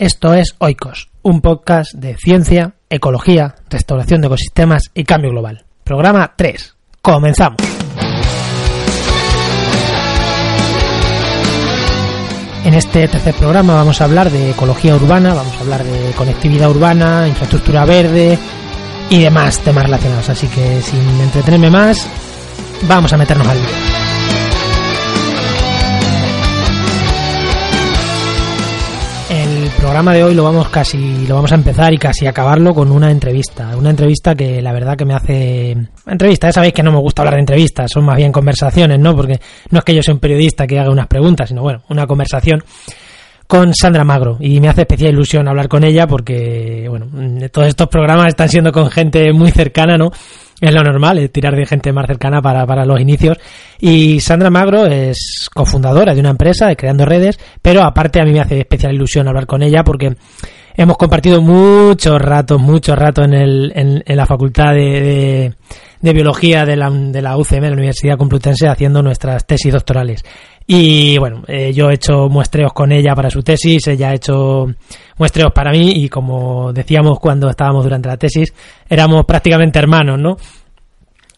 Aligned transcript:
Esto 0.00 0.32
es 0.32 0.54
Oikos, 0.56 1.10
un 1.20 1.42
podcast 1.42 1.92
de 1.92 2.16
ciencia, 2.16 2.72
ecología, 2.88 3.56
restauración 3.68 4.22
de 4.22 4.28
ecosistemas 4.28 4.90
y 4.94 5.04
cambio 5.04 5.30
global. 5.30 5.66
Programa 5.84 6.32
3. 6.34 6.74
Comenzamos. 7.02 7.58
En 12.64 12.72
este 12.72 13.08
tercer 13.08 13.34
programa 13.34 13.74
vamos 13.74 14.00
a 14.00 14.04
hablar 14.04 14.30
de 14.30 14.52
ecología 14.52 14.96
urbana, 14.96 15.34
vamos 15.34 15.54
a 15.58 15.60
hablar 15.60 15.84
de 15.84 16.12
conectividad 16.12 16.70
urbana, 16.70 17.28
infraestructura 17.28 17.84
verde 17.84 18.38
y 19.10 19.20
demás 19.20 19.58
temas 19.58 19.84
relacionados. 19.84 20.30
Así 20.30 20.46
que 20.46 20.80
sin 20.80 21.20
entretenerme 21.20 21.68
más, 21.68 22.08
vamos 22.88 23.12
a 23.12 23.18
meternos 23.18 23.46
al 23.46 23.58
lío. 23.58 24.09
Programa 29.80 30.12
de 30.12 30.22
hoy 30.22 30.34
lo 30.34 30.44
vamos 30.44 30.68
casi 30.68 31.26
lo 31.26 31.36
vamos 31.36 31.52
a 31.52 31.54
empezar 31.54 31.90
y 31.94 31.96
casi 31.96 32.26
acabarlo 32.26 32.74
con 32.74 32.92
una 32.92 33.10
entrevista, 33.10 33.74
una 33.78 33.88
entrevista 33.88 34.34
que 34.34 34.60
la 34.60 34.74
verdad 34.74 34.94
que 34.94 35.06
me 35.06 35.14
hace 35.14 35.74
entrevista, 36.06 36.48
ya 36.48 36.52
sabéis 36.52 36.74
que 36.74 36.82
no 36.82 36.92
me 36.92 36.98
gusta 36.98 37.22
hablar 37.22 37.36
de 37.36 37.40
entrevistas, 37.40 37.90
son 37.90 38.04
más 38.04 38.18
bien 38.18 38.30
conversaciones, 38.30 38.98
¿no? 38.98 39.16
Porque 39.16 39.40
no 39.70 39.78
es 39.78 39.84
que 39.84 39.94
yo 39.94 40.02
sea 40.02 40.12
un 40.12 40.20
periodista 40.20 40.66
que 40.66 40.78
haga 40.78 40.90
unas 40.90 41.06
preguntas, 41.06 41.48
sino 41.48 41.62
bueno, 41.62 41.82
una 41.88 42.06
conversación 42.06 42.62
con 43.50 43.74
Sandra 43.74 44.04
Magro 44.04 44.36
y 44.38 44.60
me 44.60 44.68
hace 44.68 44.82
especial 44.82 45.12
ilusión 45.12 45.48
hablar 45.48 45.66
con 45.66 45.82
ella 45.82 46.06
porque 46.06 46.86
bueno, 46.88 47.08
todos 47.50 47.66
estos 47.66 47.88
programas 47.88 48.28
están 48.28 48.48
siendo 48.48 48.70
con 48.70 48.88
gente 48.88 49.32
muy 49.32 49.50
cercana, 49.50 49.98
¿no? 49.98 50.12
es 50.60 50.72
lo 50.72 50.84
normal, 50.84 51.18
es 51.18 51.32
tirar 51.32 51.56
de 51.56 51.66
gente 51.66 51.92
más 51.92 52.06
cercana 52.06 52.40
para, 52.40 52.64
para 52.64 52.84
los 52.84 53.00
inicios. 53.00 53.38
Y 53.80 54.20
Sandra 54.20 54.50
Magro 54.50 54.86
es 54.86 55.48
cofundadora 55.52 56.14
de 56.14 56.20
una 56.20 56.30
empresa 56.30 56.68
de 56.68 56.76
Creando 56.76 57.04
Redes, 57.04 57.40
pero 57.60 57.82
aparte 57.82 58.20
a 58.20 58.24
mí 58.24 58.32
me 58.32 58.40
hace 58.40 58.60
especial 58.60 58.94
ilusión 58.94 59.26
hablar 59.26 59.46
con 59.46 59.62
ella 59.62 59.82
porque 59.82 60.14
hemos 60.76 60.96
compartido 60.96 61.40
muchos 61.40 62.20
ratos, 62.20 62.60
muchos 62.60 62.96
ratos 62.96 63.24
en, 63.24 63.34
el, 63.34 63.72
en, 63.74 64.16
la 64.16 64.26
Facultad 64.26 64.74
de, 64.74 65.54
de, 66.00 66.12
Biología 66.12 66.64
de 66.64 66.76
la, 66.76 66.88
de 66.90 67.20
la 67.22 67.36
UCM, 67.36 67.62
de 67.62 67.70
la 67.70 67.76
Universidad 67.76 68.16
Complutense, 68.16 68.68
haciendo 68.68 69.02
nuestras 69.02 69.44
tesis 69.46 69.72
doctorales. 69.72 70.22
Y 70.72 71.18
bueno, 71.18 71.42
eh, 71.48 71.72
yo 71.72 71.90
he 71.90 71.94
hecho 71.94 72.28
muestreos 72.28 72.72
con 72.72 72.92
ella 72.92 73.12
para 73.16 73.28
su 73.28 73.42
tesis, 73.42 73.88
ella 73.88 74.10
ha 74.10 74.14
hecho 74.14 74.68
muestreos 75.18 75.50
para 75.52 75.72
mí 75.72 76.04
y 76.04 76.08
como 76.08 76.72
decíamos 76.72 77.18
cuando 77.18 77.50
estábamos 77.50 77.82
durante 77.82 78.08
la 78.08 78.16
tesis, 78.16 78.54
éramos 78.88 79.24
prácticamente 79.24 79.80
hermanos, 79.80 80.20
¿no? 80.20 80.36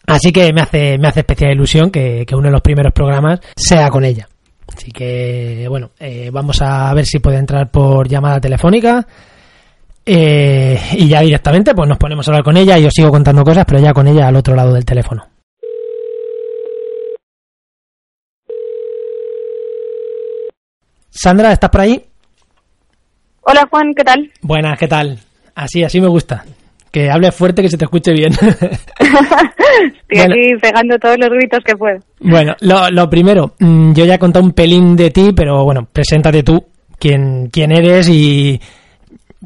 Así 0.05 0.31
que 0.31 0.53
me 0.53 0.61
hace, 0.61 0.99
me 0.99 1.07
hace 1.07 1.21
especial 1.21 1.51
ilusión 1.51 1.89
que, 1.89 2.23
uno 2.31 2.43
de 2.43 2.51
los 2.51 2.61
primeros 2.61 2.93
programas 2.93 3.39
sea 3.55 3.89
con 3.89 4.05
ella. 4.05 4.29
Así 4.71 4.91
que, 4.91 5.65
bueno, 5.67 5.89
eh, 5.99 6.29
vamos 6.31 6.61
a 6.61 6.93
ver 6.93 7.07
si 7.07 7.17
puede 7.17 7.39
entrar 7.39 7.71
por 7.71 8.07
llamada 8.07 8.39
telefónica. 8.39 9.03
Eh, 10.05 10.79
y 10.91 11.07
ya 11.07 11.21
directamente, 11.21 11.73
pues 11.73 11.89
nos 11.89 11.97
ponemos 11.97 12.27
a 12.27 12.31
hablar 12.31 12.43
con 12.43 12.55
ella 12.55 12.77
y 12.77 12.85
os 12.85 12.93
sigo 12.93 13.09
contando 13.09 13.43
cosas, 13.43 13.65
pero 13.65 13.79
ya 13.79 13.93
con 13.93 14.07
ella 14.07 14.27
al 14.27 14.35
otro 14.35 14.53
lado 14.53 14.75
del 14.75 14.85
teléfono. 14.85 15.32
Sandra, 21.15 21.51
¿estás 21.51 21.69
por 21.69 21.81
ahí? 21.81 22.03
Hola 23.41 23.67
Juan, 23.69 23.93
¿qué 23.95 24.03
tal? 24.03 24.31
Buenas, 24.41 24.79
¿qué 24.79 24.87
tal? 24.87 25.19
Así, 25.53 25.83
así 25.83 26.01
me 26.01 26.07
gusta. 26.07 26.43
Que 26.91 27.09
hables 27.11 27.35
fuerte, 27.35 27.61
que 27.61 27.69
se 27.69 27.77
te 27.77 27.85
escuche 27.85 28.11
bien. 28.11 28.33
Estoy 30.09 30.19
aquí 30.19 30.55
pegando 30.59 30.97
todos 30.97 31.17
los 31.19 31.29
gritos 31.29 31.63
que 31.63 31.75
puedo. 31.75 31.99
Bueno, 32.19 32.55
lo, 32.61 33.09
primero, 33.09 33.53
mm, 33.59 33.93
yo 33.93 34.05
ya 34.05 34.15
he 34.15 34.19
contado 34.19 34.43
un 34.43 34.53
pelín 34.53 34.95
de 34.95 35.11
ti, 35.11 35.33
pero 35.35 35.63
bueno, 35.63 35.87
preséntate 35.91 36.41
tú, 36.41 36.65
quién, 36.97 37.47
quién 37.51 37.71
eres 37.71 38.09
y 38.09 38.59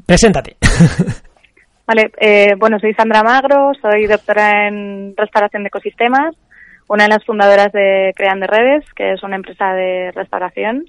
preséntate. 0.05 0.55
Vale, 1.85 2.11
eh, 2.19 2.53
bueno, 2.57 2.79
soy 2.79 2.93
Sandra 2.93 3.23
Magro, 3.23 3.71
soy 3.81 4.07
doctora 4.07 4.69
en 4.69 5.13
restauración 5.17 5.63
de 5.63 5.67
ecosistemas, 5.67 6.33
una 6.87 7.03
de 7.03 7.09
las 7.09 7.25
fundadoras 7.25 7.73
de 7.73 8.13
Creando 8.15 8.47
Redes, 8.47 8.85
que 8.95 9.13
es 9.13 9.23
una 9.23 9.35
empresa 9.35 9.73
de 9.73 10.11
restauración 10.13 10.85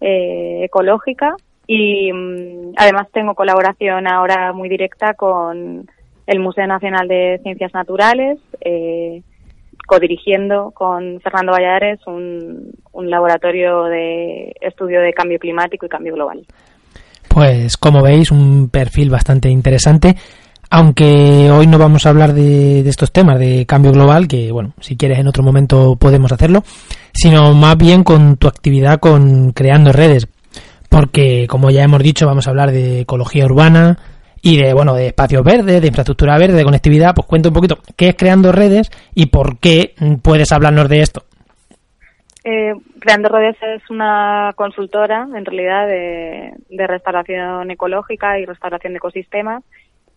eh, 0.00 0.64
ecológica 0.64 1.34
y 1.66 2.12
mm, 2.12 2.74
además 2.76 3.08
tengo 3.12 3.34
colaboración 3.34 4.06
ahora 4.06 4.52
muy 4.52 4.68
directa 4.68 5.14
con 5.14 5.88
el 6.26 6.40
Museo 6.40 6.66
Nacional 6.66 7.08
de 7.08 7.40
Ciencias 7.42 7.72
Naturales, 7.72 8.38
eh, 8.60 9.22
codirigiendo 9.86 10.72
con 10.72 11.20
Fernando 11.20 11.52
Valladares 11.52 12.00
un, 12.06 12.72
un 12.92 13.10
laboratorio 13.10 13.84
de 13.84 14.54
estudio 14.60 15.00
de 15.00 15.12
cambio 15.12 15.38
climático 15.38 15.86
y 15.86 15.88
cambio 15.88 16.14
global. 16.14 16.44
Pues 17.28 17.76
como 17.76 18.02
veis, 18.02 18.30
un 18.30 18.70
perfil 18.70 19.10
bastante 19.10 19.50
interesante. 19.50 20.16
Aunque 20.70 21.50
hoy 21.50 21.66
no 21.66 21.78
vamos 21.78 22.06
a 22.06 22.10
hablar 22.10 22.32
de, 22.32 22.80
estos 22.80 23.12
temas 23.12 23.38
de 23.38 23.66
cambio 23.66 23.92
global, 23.92 24.26
que 24.26 24.50
bueno, 24.50 24.74
si 24.80 24.96
quieres 24.96 25.18
en 25.18 25.28
otro 25.28 25.42
momento 25.42 25.96
podemos 25.96 26.32
hacerlo, 26.32 26.62
sino 27.12 27.54
más 27.54 27.76
bien 27.76 28.02
con 28.02 28.36
tu 28.36 28.48
actividad 28.48 28.98
con 28.98 29.52
creando 29.52 29.92
redes, 29.92 30.28
porque 30.88 31.46
como 31.48 31.70
ya 31.70 31.84
hemos 31.84 32.02
dicho 32.02 32.26
vamos 32.26 32.46
a 32.46 32.50
hablar 32.50 32.72
de 32.72 33.00
ecología 33.00 33.44
urbana 33.44 33.98
y 34.42 34.56
de 34.56 34.74
bueno 34.74 34.94
de 34.94 35.08
espacios 35.08 35.44
verdes, 35.44 35.80
de 35.80 35.86
infraestructura 35.86 36.36
verde, 36.36 36.56
de 36.56 36.64
conectividad, 36.64 37.14
pues 37.14 37.26
cuenta 37.26 37.48
un 37.48 37.54
poquito 37.54 37.78
qué 37.96 38.08
es 38.08 38.16
creando 38.16 38.50
redes 38.50 38.90
y 39.14 39.26
por 39.26 39.58
qué 39.58 39.94
puedes 40.22 40.50
hablarnos 40.50 40.88
de 40.88 41.00
esto. 41.00 41.22
Eh, 42.44 42.74
creando 43.00 43.28
redes 43.28 43.56
es 43.60 43.82
una 43.90 44.52
consultora 44.54 45.26
en 45.34 45.44
realidad 45.44 45.88
de, 45.88 46.52
de 46.70 46.86
restauración 46.86 47.68
ecológica 47.72 48.38
y 48.38 48.44
restauración 48.44 48.92
de 48.92 48.98
ecosistemas 48.98 49.64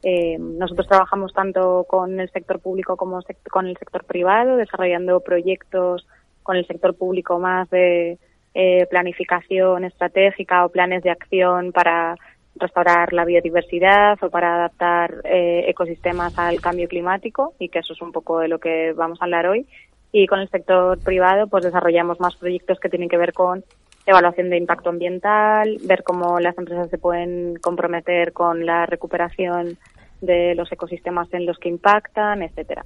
eh, 0.01 0.37
nosotros 0.39 0.87
trabajamos 0.87 1.33
tanto 1.33 1.85
con 1.89 2.19
el 2.19 2.29
sector 2.31 2.59
público 2.59 2.95
como 2.95 3.19
con 3.51 3.67
el 3.67 3.77
sector 3.77 4.05
privado, 4.05 4.55
desarrollando 4.55 5.19
proyectos 5.19 6.07
con 6.43 6.55
el 6.55 6.65
sector 6.65 6.95
público 6.95 7.37
más 7.37 7.69
de 7.69 8.17
eh, 8.53 8.87
planificación 8.89 9.83
estratégica 9.83 10.65
o 10.65 10.69
planes 10.69 11.03
de 11.03 11.11
acción 11.11 11.71
para 11.71 12.15
restaurar 12.55 13.13
la 13.13 13.25
biodiversidad 13.25 14.17
o 14.23 14.29
para 14.29 14.55
adaptar 14.55 15.21
eh, 15.25 15.65
ecosistemas 15.67 16.37
al 16.39 16.59
cambio 16.61 16.87
climático 16.87 17.53
y 17.59 17.69
que 17.69 17.79
eso 17.79 17.93
es 17.93 18.01
un 18.01 18.11
poco 18.11 18.39
de 18.39 18.47
lo 18.47 18.59
que 18.59 18.93
vamos 18.93 19.21
a 19.21 19.25
hablar 19.25 19.47
hoy. 19.47 19.67
Y 20.11 20.25
con 20.27 20.39
el 20.39 20.49
sector 20.49 20.97
privado 21.03 21.47
pues 21.47 21.63
desarrollamos 21.63 22.19
más 22.19 22.35
proyectos 22.37 22.79
que 22.79 22.89
tienen 22.89 23.09
que 23.09 23.17
ver 23.17 23.33
con 23.33 23.63
evaluación 24.09 24.49
de 24.49 24.57
impacto 24.57 24.89
ambiental, 24.89 25.77
ver 25.83 26.03
cómo 26.03 26.39
las 26.39 26.57
empresas 26.57 26.89
se 26.89 26.97
pueden 26.97 27.55
comprometer 27.57 28.33
con 28.33 28.65
la 28.65 28.85
recuperación 28.85 29.77
de 30.21 30.53
los 30.55 30.71
ecosistemas 30.71 31.33
en 31.33 31.45
los 31.45 31.57
que 31.57 31.69
impactan, 31.69 32.43
etcétera. 32.43 32.85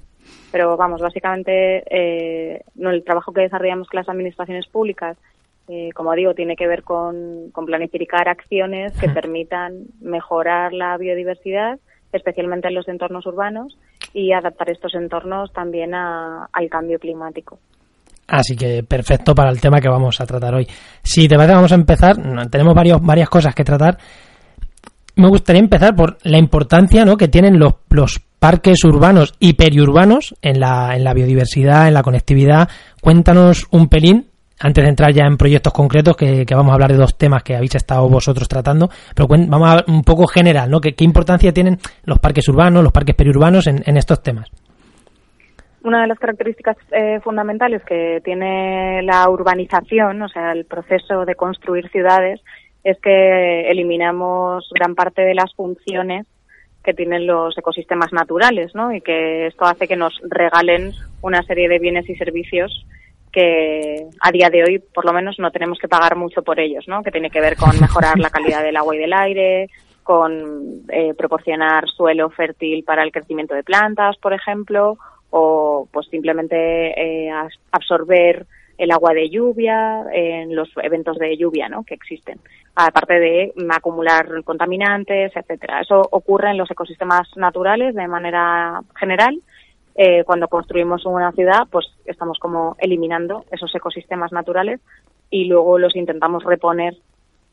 Pero 0.52 0.76
vamos, 0.76 1.00
básicamente 1.00 1.82
eh, 1.90 2.62
el 2.76 3.04
trabajo 3.04 3.32
que 3.32 3.42
desarrollamos 3.42 3.88
con 3.88 3.98
las 3.98 4.08
administraciones 4.08 4.66
públicas, 4.68 5.16
eh, 5.68 5.90
como 5.94 6.12
digo, 6.12 6.34
tiene 6.34 6.56
que 6.56 6.66
ver 6.66 6.82
con, 6.82 7.52
planificar 7.66 8.28
acciones 8.28 8.92
que 8.98 9.08
permitan 9.08 9.86
mejorar 10.00 10.72
la 10.72 10.96
biodiversidad, 10.96 11.78
especialmente 12.12 12.68
en 12.68 12.74
los 12.74 12.86
entornos 12.88 13.26
urbanos, 13.26 13.78
y 14.12 14.32
adaptar 14.32 14.70
estos 14.70 14.94
entornos 14.94 15.52
también 15.52 15.94
al 15.94 16.68
cambio 16.70 16.98
climático. 16.98 17.58
Así 18.26 18.56
que 18.56 18.82
perfecto 18.82 19.34
para 19.34 19.50
el 19.50 19.60
tema 19.60 19.80
que 19.80 19.88
vamos 19.88 20.20
a 20.20 20.26
tratar 20.26 20.54
hoy. 20.54 20.66
Si 21.02 21.28
te 21.28 21.36
parece, 21.36 21.54
vamos 21.54 21.72
a 21.72 21.76
empezar. 21.76 22.16
Tenemos 22.50 22.74
varios, 22.74 23.00
varias 23.02 23.28
cosas 23.28 23.54
que 23.54 23.64
tratar 23.64 23.98
me 25.16 25.28
gustaría 25.28 25.60
empezar 25.60 25.94
por 25.94 26.18
la 26.22 26.38
importancia 26.38 27.04
¿no? 27.04 27.16
que 27.16 27.28
tienen 27.28 27.58
los, 27.58 27.74
los 27.90 28.20
parques 28.38 28.82
urbanos 28.84 29.34
y 29.38 29.54
periurbanos 29.54 30.34
en 30.42 30.60
la, 30.60 30.96
en 30.96 31.04
la 31.04 31.14
biodiversidad, 31.14 31.88
en 31.88 31.94
la 31.94 32.02
conectividad. 32.02 32.68
Cuéntanos 33.00 33.66
un 33.70 33.88
pelín, 33.88 34.26
antes 34.58 34.82
de 34.82 34.90
entrar 34.90 35.12
ya 35.12 35.24
en 35.24 35.36
proyectos 35.36 35.72
concretos, 35.72 36.16
que, 36.16 36.44
vamos 36.50 36.70
a 36.70 36.74
hablar 36.74 36.92
de 36.92 36.98
dos 36.98 37.16
temas 37.16 37.42
que 37.42 37.56
habéis 37.56 37.74
estado 37.74 38.08
vosotros 38.08 38.48
tratando, 38.48 38.90
pero 39.14 39.28
vamos 39.28 39.68
a 39.68 39.84
un 39.86 40.02
poco 40.02 40.26
general, 40.26 40.70
¿no? 40.70 40.80
¿Qué, 40.80 40.94
importancia 40.98 41.52
tienen 41.52 41.78
los 42.04 42.18
parques 42.18 42.48
urbanos, 42.48 42.82
los 42.82 42.92
parques 42.92 43.14
periurbanos 43.14 43.66
en 43.66 43.96
estos 43.96 44.22
temas? 44.22 44.50
Una 45.84 46.00
de 46.00 46.08
las 46.08 46.18
características 46.18 46.78
eh, 46.92 47.20
fundamentales 47.22 47.82
que 47.84 48.22
tiene 48.24 49.02
la 49.02 49.28
urbanización, 49.28 50.22
o 50.22 50.28
sea, 50.30 50.52
el 50.52 50.64
proceso 50.64 51.26
de 51.26 51.34
construir 51.34 51.90
ciudades, 51.90 52.40
es 52.82 52.98
que 53.00 53.70
eliminamos 53.70 54.66
gran 54.74 54.94
parte 54.94 55.20
de 55.20 55.34
las 55.34 55.54
funciones 55.54 56.26
que 56.82 56.94
tienen 56.94 57.26
los 57.26 57.56
ecosistemas 57.58 58.14
naturales, 58.14 58.74
¿no? 58.74 58.94
Y 58.94 59.02
que 59.02 59.46
esto 59.46 59.66
hace 59.66 59.86
que 59.86 59.96
nos 59.96 60.18
regalen 60.22 60.92
una 61.20 61.42
serie 61.42 61.68
de 61.68 61.78
bienes 61.78 62.08
y 62.08 62.16
servicios 62.16 62.86
que 63.30 64.06
a 64.20 64.32
día 64.32 64.48
de 64.48 64.64
hoy, 64.64 64.78
por 64.78 65.04
lo 65.04 65.12
menos, 65.12 65.38
no 65.38 65.50
tenemos 65.50 65.78
que 65.78 65.88
pagar 65.88 66.16
mucho 66.16 66.42
por 66.42 66.60
ellos, 66.60 66.88
¿no? 66.88 67.02
Que 67.02 67.10
tiene 67.10 67.28
que 67.28 67.42
ver 67.42 67.56
con 67.56 67.78
mejorar 67.78 68.18
la 68.18 68.30
calidad 68.30 68.62
del 68.62 68.78
agua 68.78 68.96
y 68.96 69.00
del 69.00 69.12
aire, 69.12 69.68
con 70.02 70.82
eh, 70.88 71.12
proporcionar 71.12 71.88
suelo 71.90 72.30
fértil 72.30 72.84
para 72.84 73.02
el 73.02 73.12
crecimiento 73.12 73.54
de 73.54 73.64
plantas, 73.64 74.16
por 74.16 74.32
ejemplo, 74.32 74.96
o 75.36 75.88
pues 75.90 76.06
simplemente 76.06 76.56
eh, 76.56 77.28
absorber 77.72 78.46
el 78.78 78.92
agua 78.92 79.12
de 79.14 79.28
lluvia, 79.28 80.04
en 80.12 80.54
los 80.54 80.68
eventos 80.80 81.18
de 81.18 81.36
lluvia 81.36 81.68
¿no? 81.68 81.82
que 81.82 81.94
existen, 81.94 82.38
aparte 82.76 83.18
de 83.18 83.52
acumular 83.70 84.44
contaminantes, 84.44 85.32
etcétera. 85.34 85.80
Eso 85.80 86.02
ocurre 86.12 86.50
en 86.50 86.58
los 86.58 86.70
ecosistemas 86.70 87.36
naturales 87.36 87.96
de 87.96 88.06
manera 88.06 88.80
general. 88.94 89.40
Eh, 89.96 90.22
cuando 90.24 90.46
construimos 90.46 91.04
una 91.04 91.32
ciudad, 91.32 91.66
pues 91.68 91.86
estamos 92.04 92.38
como 92.38 92.76
eliminando 92.78 93.44
esos 93.50 93.74
ecosistemas 93.74 94.30
naturales 94.30 94.80
y 95.30 95.46
luego 95.46 95.80
los 95.80 95.96
intentamos 95.96 96.44
reponer 96.44 96.96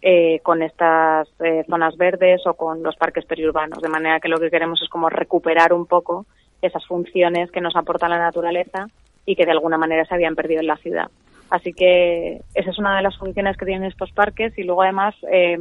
eh, 0.04 0.40
con 0.44 0.62
estas 0.62 1.28
eh, 1.40 1.64
zonas 1.68 1.98
verdes 1.98 2.46
o 2.46 2.54
con 2.54 2.84
los 2.84 2.96
parques 2.96 3.26
periurbanos, 3.26 3.82
de 3.82 3.90
manera 3.90 4.20
que 4.20 4.30
lo 4.30 4.38
que 4.38 4.52
queremos 4.52 4.80
es 4.84 4.90
como 4.90 5.10
recuperar 5.10 5.74
un 5.74 5.88
poco 5.88 6.28
esas 6.62 6.86
funciones 6.86 7.52
que 7.52 7.62
nos 7.62 7.76
aporta 7.76 8.10
la 8.10 8.20
naturaleza 8.20 8.88
y 9.26 9.36
que 9.36 9.46
de 9.46 9.52
alguna 9.52 9.78
manera 9.78 10.06
se 10.06 10.14
habían 10.14 10.36
perdido 10.36 10.62
en 10.62 10.68
la 10.68 10.78
ciudad. 10.78 11.10
Así 11.50 11.74
que 11.74 12.42
esa 12.54 12.70
es 12.70 12.80
una 12.80 12.96
de 12.96 13.04
las 13.04 13.18
funciones 13.18 13.58
que 13.58 13.66
tienen 13.66 13.90
estos 13.90 14.12
parques 14.12 14.58
y 14.58 14.64
luego 14.64 14.84
además 14.84 15.16
eh, 15.32 15.58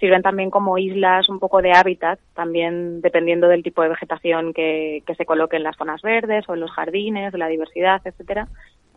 sirven 0.00 0.22
también 0.22 0.50
como 0.50 0.78
islas 0.78 1.28
un 1.28 1.38
poco 1.38 1.60
de 1.62 1.72
hábitat, 1.72 2.18
también 2.34 3.00
dependiendo 3.02 3.46
del 3.46 3.62
tipo 3.62 3.82
de 3.82 3.90
vegetación 3.90 4.52
que, 4.52 5.02
que 5.06 5.14
se 5.14 5.26
coloque 5.26 5.56
en 5.56 5.62
las 5.62 5.76
zonas 5.76 6.02
verdes 6.02 6.48
o 6.48 6.54
en 6.54 6.60
los 6.60 6.72
jardines, 6.72 7.30
de 7.30 7.38
la 7.38 7.48
diversidad, 7.48 8.00
etcétera, 8.04 8.48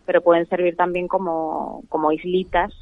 pero 0.06 0.22
pueden 0.22 0.48
servir 0.48 0.76
también 0.76 1.08
como, 1.08 1.84
como 1.90 2.12
islitas 2.12 2.74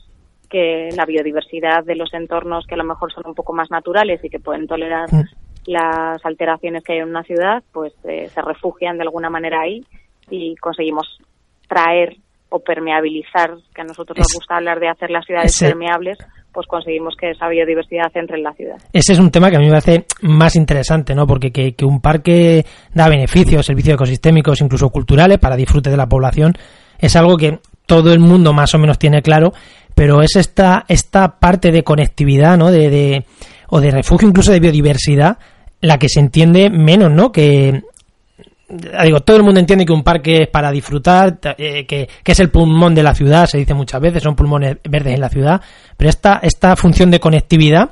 que 0.49 0.89
la 0.95 1.05
biodiversidad 1.05 1.83
de 1.83 1.95
los 1.95 2.13
entornos 2.13 2.67
que 2.67 2.75
a 2.75 2.77
lo 2.77 2.83
mejor 2.83 3.11
son 3.11 3.23
un 3.25 3.33
poco 3.33 3.53
más 3.53 3.71
naturales 3.71 4.23
y 4.23 4.29
que 4.29 4.39
pueden 4.39 4.67
tolerar 4.67 5.11
mm. 5.11 5.23
Las 5.65 6.23
alteraciones 6.25 6.83
que 6.83 6.93
hay 6.93 6.99
en 6.99 7.09
una 7.09 7.23
ciudad, 7.23 7.63
pues 7.71 7.93
eh, 8.03 8.29
se 8.33 8.41
refugian 8.41 8.97
de 8.97 9.03
alguna 9.03 9.29
manera 9.29 9.61
ahí 9.61 9.83
y 10.29 10.55
conseguimos 10.57 11.19
traer 11.67 12.17
o 12.49 12.59
permeabilizar, 12.59 13.55
que 13.73 13.81
a 13.81 13.85
nosotros 13.85 14.17
nos 14.17 14.27
gusta 14.33 14.57
hablar 14.57 14.79
de 14.79 14.87
hacer 14.87 15.09
las 15.09 15.25
ciudades 15.25 15.57
permeables, 15.59 16.19
pues 16.51 16.67
conseguimos 16.67 17.15
que 17.19 17.31
esa 17.31 17.47
biodiversidad 17.49 18.11
entre 18.13 18.37
en 18.37 18.43
la 18.43 18.53
ciudad. 18.53 18.75
Ese 18.93 19.13
es 19.13 19.19
un 19.19 19.31
tema 19.31 19.49
que 19.49 19.55
a 19.55 19.59
mí 19.59 19.65
me 19.65 19.71
parece 19.71 20.05
más 20.21 20.55
interesante, 20.55 21.15
¿no? 21.15 21.25
Porque 21.25 21.51
que, 21.51 21.73
un 21.83 21.99
parque 21.99 22.63
da 22.93 23.09
beneficios, 23.09 23.65
servicios 23.65 23.95
ecosistémicos, 23.95 24.61
incluso 24.61 24.89
culturales, 24.89 25.39
para 25.39 25.55
disfrute 25.55 25.89
de 25.89 25.97
la 25.97 26.07
población, 26.07 26.53
es 26.99 27.15
algo 27.15 27.37
que 27.37 27.57
todo 27.87 28.13
el 28.13 28.19
mundo 28.19 28.53
más 28.53 28.75
o 28.75 28.77
menos 28.77 28.99
tiene 28.99 29.23
claro, 29.23 29.51
pero 29.95 30.21
es 30.21 30.35
esta, 30.35 30.85
esta 30.87 31.39
parte 31.39 31.71
de 31.71 31.83
conectividad, 31.83 32.55
¿no? 32.55 32.69
De, 32.69 32.91
de, 32.91 33.25
o 33.69 33.81
de 33.81 33.89
refugio 33.89 34.27
incluso 34.27 34.51
de 34.51 34.59
biodiversidad, 34.59 35.39
la 35.83 35.97
que 35.97 36.07
se 36.07 36.21
entiende 36.21 36.69
menos, 36.69 37.11
¿no? 37.11 37.31
Que 37.31 37.83
digo, 39.03 39.19
todo 39.19 39.37
el 39.37 39.43
mundo 39.43 39.59
entiende 39.59 39.85
que 39.85 39.91
un 39.91 40.03
parque 40.03 40.43
es 40.43 40.47
para 40.47 40.71
disfrutar, 40.71 41.37
eh, 41.57 41.85
que, 41.85 42.07
es 42.25 42.39
el 42.39 42.49
pulmón 42.49 42.95
de 42.95 43.03
la 43.03 43.13
ciudad, 43.13 43.45
se 43.45 43.57
dice 43.57 43.73
muchas 43.73 44.01
veces, 44.01 44.23
son 44.23 44.35
pulmones 44.35 44.77
verdes 44.89 45.13
en 45.13 45.21
la 45.21 45.29
ciudad, 45.29 45.61
pero 45.97 46.09
esta, 46.09 46.39
esta 46.41 46.75
función 46.77 47.11
de 47.11 47.19
conectividad, 47.19 47.91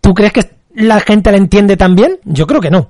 ¿tú 0.00 0.12
crees 0.12 0.32
que 0.32 0.42
la 0.74 0.98
gente 1.00 1.30
la 1.30 1.38
entiende 1.38 1.76
también? 1.76 2.18
Yo 2.24 2.46
creo 2.46 2.60
que 2.60 2.70
no. 2.70 2.88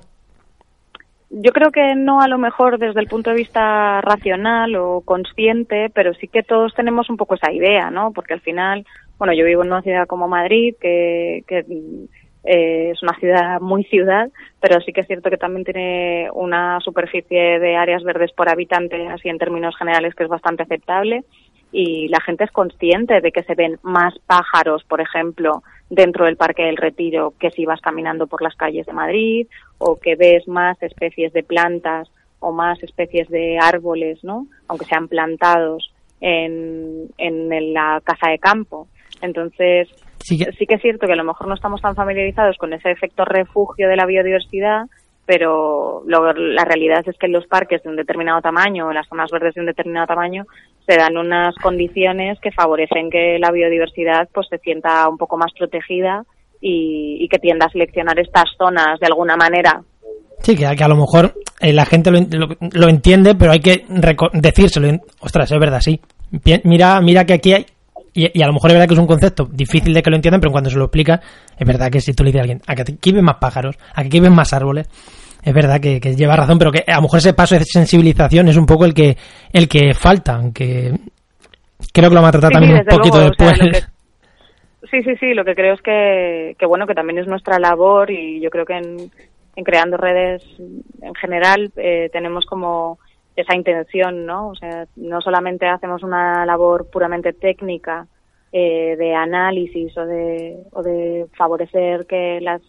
Yo 1.29 1.51
creo 1.51 1.71
que 1.71 1.95
no 1.95 2.19
a 2.19 2.27
lo 2.27 2.39
mejor 2.39 2.79
desde 2.79 2.99
el 2.99 3.07
punto 3.07 3.29
de 3.29 3.37
vista 3.37 4.01
racional 4.01 4.75
o 4.75 5.01
consciente, 5.01 5.91
pero 5.93 6.13
sí 6.15 6.27
que 6.27 6.41
todos 6.41 6.73
tenemos 6.73 7.09
un 7.11 7.17
poco 7.17 7.35
esa 7.35 7.51
idea, 7.51 7.91
¿no? 7.91 8.11
Porque 8.11 8.33
al 8.33 8.41
final, 8.41 8.85
bueno, 9.19 9.33
yo 9.33 9.45
vivo 9.45 9.63
en 9.63 9.71
una 9.71 9.81
ciudad 9.81 10.07
como 10.07 10.27
Madrid, 10.27 10.75
que, 10.79 11.43
que 11.47 11.63
eh, 12.43 12.91
es 12.91 13.01
una 13.01 13.17
ciudad 13.19 13.61
muy 13.61 13.83
ciudad, 13.85 14.29
pero 14.59 14.81
sí 14.81 14.91
que 14.91 15.01
es 15.01 15.07
cierto 15.07 15.29
que 15.29 15.37
también 15.37 15.63
tiene 15.63 16.29
una 16.33 16.79
superficie 16.81 17.59
de 17.59 17.75
áreas 17.75 18.03
verdes 18.03 18.31
por 18.33 18.49
habitante, 18.49 19.07
así 19.07 19.29
en 19.29 19.37
términos 19.37 19.75
generales, 19.77 20.13
que 20.15 20.23
es 20.23 20.29
bastante 20.29 20.63
aceptable. 20.63 21.23
Y 21.71 22.07
la 22.09 22.21
gente 22.21 22.43
es 22.43 22.51
consciente 22.51 23.19
de 23.19 23.31
que 23.31 23.43
se 23.43 23.55
ven 23.55 23.79
más 23.81 24.13
pájaros, 24.27 24.83
por 24.83 25.01
ejemplo, 25.01 25.63
dentro 25.89 26.25
del 26.25 26.37
Parque 26.37 26.63
del 26.63 26.77
Retiro 26.77 27.33
que 27.39 27.49
si 27.49 27.65
vas 27.65 27.81
caminando 27.81 28.27
por 28.27 28.43
las 28.43 28.55
calles 28.55 28.85
de 28.85 28.93
Madrid, 28.93 29.47
o 29.79 29.99
que 29.99 30.15
ves 30.15 30.47
más 30.47 30.81
especies 30.83 31.33
de 31.33 31.43
plantas 31.43 32.11
o 32.39 32.51
más 32.51 32.81
especies 32.83 33.27
de 33.29 33.57
árboles, 33.57 34.23
¿no? 34.23 34.47
Aunque 34.67 34.85
sean 34.85 35.07
plantados 35.07 35.93
en, 36.21 37.09
en 37.17 37.73
la 37.73 38.01
casa 38.03 38.29
de 38.29 38.37
campo. 38.37 38.87
Entonces, 39.21 39.89
sí 40.23 40.37
que... 40.37 40.75
es 40.75 40.81
cierto 40.81 41.07
que 41.07 41.13
a 41.13 41.17
lo 41.17 41.23
mejor 41.23 41.47
no 41.47 41.55
estamos 41.55 41.81
tan 41.81 41.95
familiarizados 41.95 42.57
con 42.57 42.73
ese 42.73 42.91
efecto 42.91 43.25
refugio 43.25 43.87
de 43.89 43.95
la 43.95 44.05
biodiversidad, 44.05 44.83
pero 45.25 46.03
la 46.05 46.65
realidad 46.65 47.03
es 47.07 47.17
que 47.17 47.27
en 47.27 47.33
los 47.33 47.47
parques 47.47 47.81
de 47.83 47.89
un 47.89 47.95
determinado 47.95 48.41
tamaño, 48.41 48.89
en 48.89 48.95
las 48.95 49.07
zonas 49.07 49.31
verdes 49.31 49.53
de 49.53 49.61
un 49.61 49.67
determinado 49.67 50.07
tamaño, 50.07 50.45
se 50.85 50.97
dan 50.97 51.17
unas 51.17 51.55
condiciones 51.55 52.39
que 52.41 52.51
favorecen 52.51 53.09
que 53.09 53.37
la 53.39 53.51
biodiversidad 53.51 54.27
pues 54.33 54.47
se 54.49 54.57
sienta 54.57 55.07
un 55.07 55.17
poco 55.17 55.37
más 55.37 55.51
protegida 55.57 56.23
y, 56.59 57.27
que 57.29 57.39
tienda 57.39 57.65
a 57.65 57.69
seleccionar 57.69 58.19
estas 58.19 58.45
zonas 58.57 58.99
de 58.99 59.07
alguna 59.07 59.35
manera. 59.35 59.81
Sí, 60.39 60.55
que, 60.55 60.65
a 60.65 60.87
lo 60.87 60.95
mejor 60.95 61.33
eh, 61.61 61.71
la 61.73 61.85
gente 61.85 62.11
lo, 62.11 62.89
entiende, 62.89 63.35
pero 63.35 63.51
hay 63.51 63.59
que 63.59 63.85
decírselo. 64.33 64.89
Ostras, 65.21 65.51
es 65.51 65.59
verdad, 65.59 65.79
sí. 65.79 65.99
Mira, 66.63 66.99
mira 66.99 67.25
que 67.25 67.33
aquí 67.33 67.53
hay 67.53 67.65
y, 68.13 68.41
a 68.41 68.47
lo 68.47 68.53
mejor 68.53 68.69
es 68.69 68.73
verdad 68.75 68.87
que 68.87 68.93
es 68.93 68.99
un 68.99 69.07
concepto 69.07 69.45
difícil 69.45 69.93
de 69.93 70.03
que 70.03 70.09
lo 70.09 70.15
entiendan, 70.15 70.39
pero 70.39 70.51
cuando 70.51 70.69
se 70.69 70.77
lo 70.77 70.85
explica, 70.85 71.19
es 71.57 71.67
verdad 71.67 71.89
que 71.91 71.99
si 71.99 72.13
tú 72.13 72.23
le 72.23 72.29
dices 72.29 72.39
a 72.39 72.41
alguien, 72.41 72.61
a 72.67 72.75
que 72.75 72.81
aquí 72.83 73.11
ven 73.11 73.25
más 73.25 73.37
pájaros, 73.39 73.77
a 73.93 74.01
que 74.01 74.07
aquí 74.07 74.19
ven 74.19 74.33
más 74.33 74.53
árboles, 74.53 74.87
es 75.43 75.53
verdad 75.53 75.79
que, 75.81 75.99
lleva 75.99 76.35
razón, 76.35 76.57
pero 76.57 76.71
que 76.71 76.83
a 76.87 76.95
lo 76.97 77.03
mejor 77.03 77.19
ese 77.19 77.33
paso 77.33 77.55
de 77.55 77.65
sensibilización 77.65 78.47
es 78.47 78.57
un 78.57 78.65
poco 78.65 78.85
el 78.85 78.93
que, 78.93 79.17
el 79.51 79.67
que 79.67 79.93
falta, 79.93 80.35
aunque 80.35 80.91
creo 81.91 82.09
que 82.09 82.15
lo 82.15 82.21
vamos 82.21 82.29
a 82.29 82.39
tratar 82.39 82.51
también 82.51 82.75
un 82.75 82.85
poquito 82.85 83.19
después. 83.19 83.59
sí, 84.91 85.01
sí, 85.03 85.15
sí, 85.19 85.33
lo 85.33 85.43
que 85.43 85.55
creo 85.55 85.73
es 85.73 85.81
que, 85.81 86.55
que, 86.57 86.65
bueno, 86.65 86.85
que 86.85 86.93
también 86.93 87.19
es 87.19 87.27
nuestra 87.27 87.59
labor 87.59 88.11
y 88.11 88.39
yo 88.41 88.49
creo 88.49 88.65
que 88.65 88.77
en, 88.77 89.11
en 89.55 89.63
creando 89.63 89.97
redes 89.97 90.43
en 90.59 91.15
general 91.15 91.71
eh, 91.75 92.09
tenemos 92.11 92.45
como 92.45 92.99
esa 93.35 93.55
intención, 93.55 94.25
¿no? 94.25 94.49
O 94.49 94.55
sea, 94.55 94.85
no 94.95 95.21
solamente 95.21 95.67
hacemos 95.67 96.03
una 96.03 96.45
labor 96.45 96.89
puramente 96.89 97.33
técnica 97.33 98.07
eh, 98.51 98.95
de 98.97 99.15
análisis 99.15 99.97
o 99.97 100.05
de, 100.05 100.57
o 100.71 100.83
de 100.83 101.25
favorecer 101.35 102.05
que 102.05 102.39
las, 102.41 102.61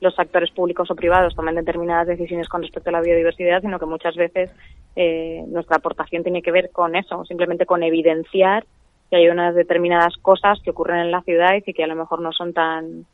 los 0.00 0.16
actores 0.18 0.50
públicos 0.52 0.90
o 0.90 0.94
privados 0.94 1.34
tomen 1.34 1.56
determinadas 1.56 2.06
decisiones 2.06 2.48
con 2.48 2.62
respecto 2.62 2.90
a 2.90 2.92
la 2.92 3.00
biodiversidad, 3.00 3.60
sino 3.60 3.78
que 3.78 3.86
muchas 3.86 4.14
veces 4.14 4.50
eh, 4.94 5.44
nuestra 5.48 5.76
aportación 5.76 6.22
tiene 6.22 6.42
que 6.42 6.52
ver 6.52 6.70
con 6.70 6.94
eso, 6.94 7.24
simplemente 7.24 7.66
con 7.66 7.82
evidenciar 7.82 8.64
que 9.10 9.16
hay 9.16 9.28
unas 9.28 9.54
determinadas 9.54 10.16
cosas 10.20 10.60
que 10.62 10.70
ocurren 10.70 11.00
en 11.00 11.10
la 11.10 11.22
ciudad 11.22 11.54
y 11.54 11.72
que 11.72 11.82
a 11.82 11.86
lo 11.86 11.96
mejor 11.96 12.20
no 12.20 12.32
son 12.32 12.52
tan 12.52 13.06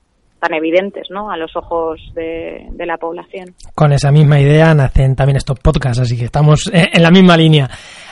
tan 0.44 0.54
evidentes 0.54 1.06
¿no? 1.10 1.30
a 1.30 1.36
los 1.36 1.54
ojos 1.56 2.00
de, 2.14 2.68
la 2.84 2.98
población. 2.98 3.54
Con 3.74 3.92
esa 3.92 4.10
misma 4.12 4.40
idea 4.40 4.74
nacen 4.74 5.16
también 5.16 5.36
estos 5.36 5.58
podcasts, 5.58 6.00
así 6.00 6.18
que 6.18 6.26
estamos 6.26 6.70
en 6.72 7.02
la 7.02 7.10
misma 7.10 7.36
línea. 7.36 7.68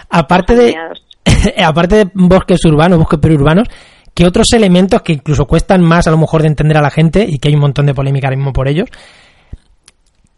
Aparte 0.08 0.54
de, 0.54 0.74
aparte 1.64 1.96
de 1.96 2.10
bosques 2.14 2.64
urbanos, 2.64 2.98
bosques 2.98 3.20
perurbanos, 3.20 3.68
¿qué 4.14 4.24
otros 4.24 4.46
elementos 4.54 5.02
que 5.02 5.12
incluso 5.12 5.46
cuestan 5.46 5.82
más 5.82 6.06
a 6.06 6.10
lo 6.10 6.16
mejor 6.16 6.42
de 6.42 6.48
entender 6.48 6.78
a 6.78 6.82
la 6.82 6.90
gente 6.90 7.26
y 7.28 7.38
que 7.38 7.48
hay 7.48 7.54
un 7.54 7.60
montón 7.60 7.84
de 7.86 7.94
polémica 7.94 8.28
ahora 8.28 8.36
mismo 8.36 8.52
por 8.52 8.66
ellos, 8.66 8.88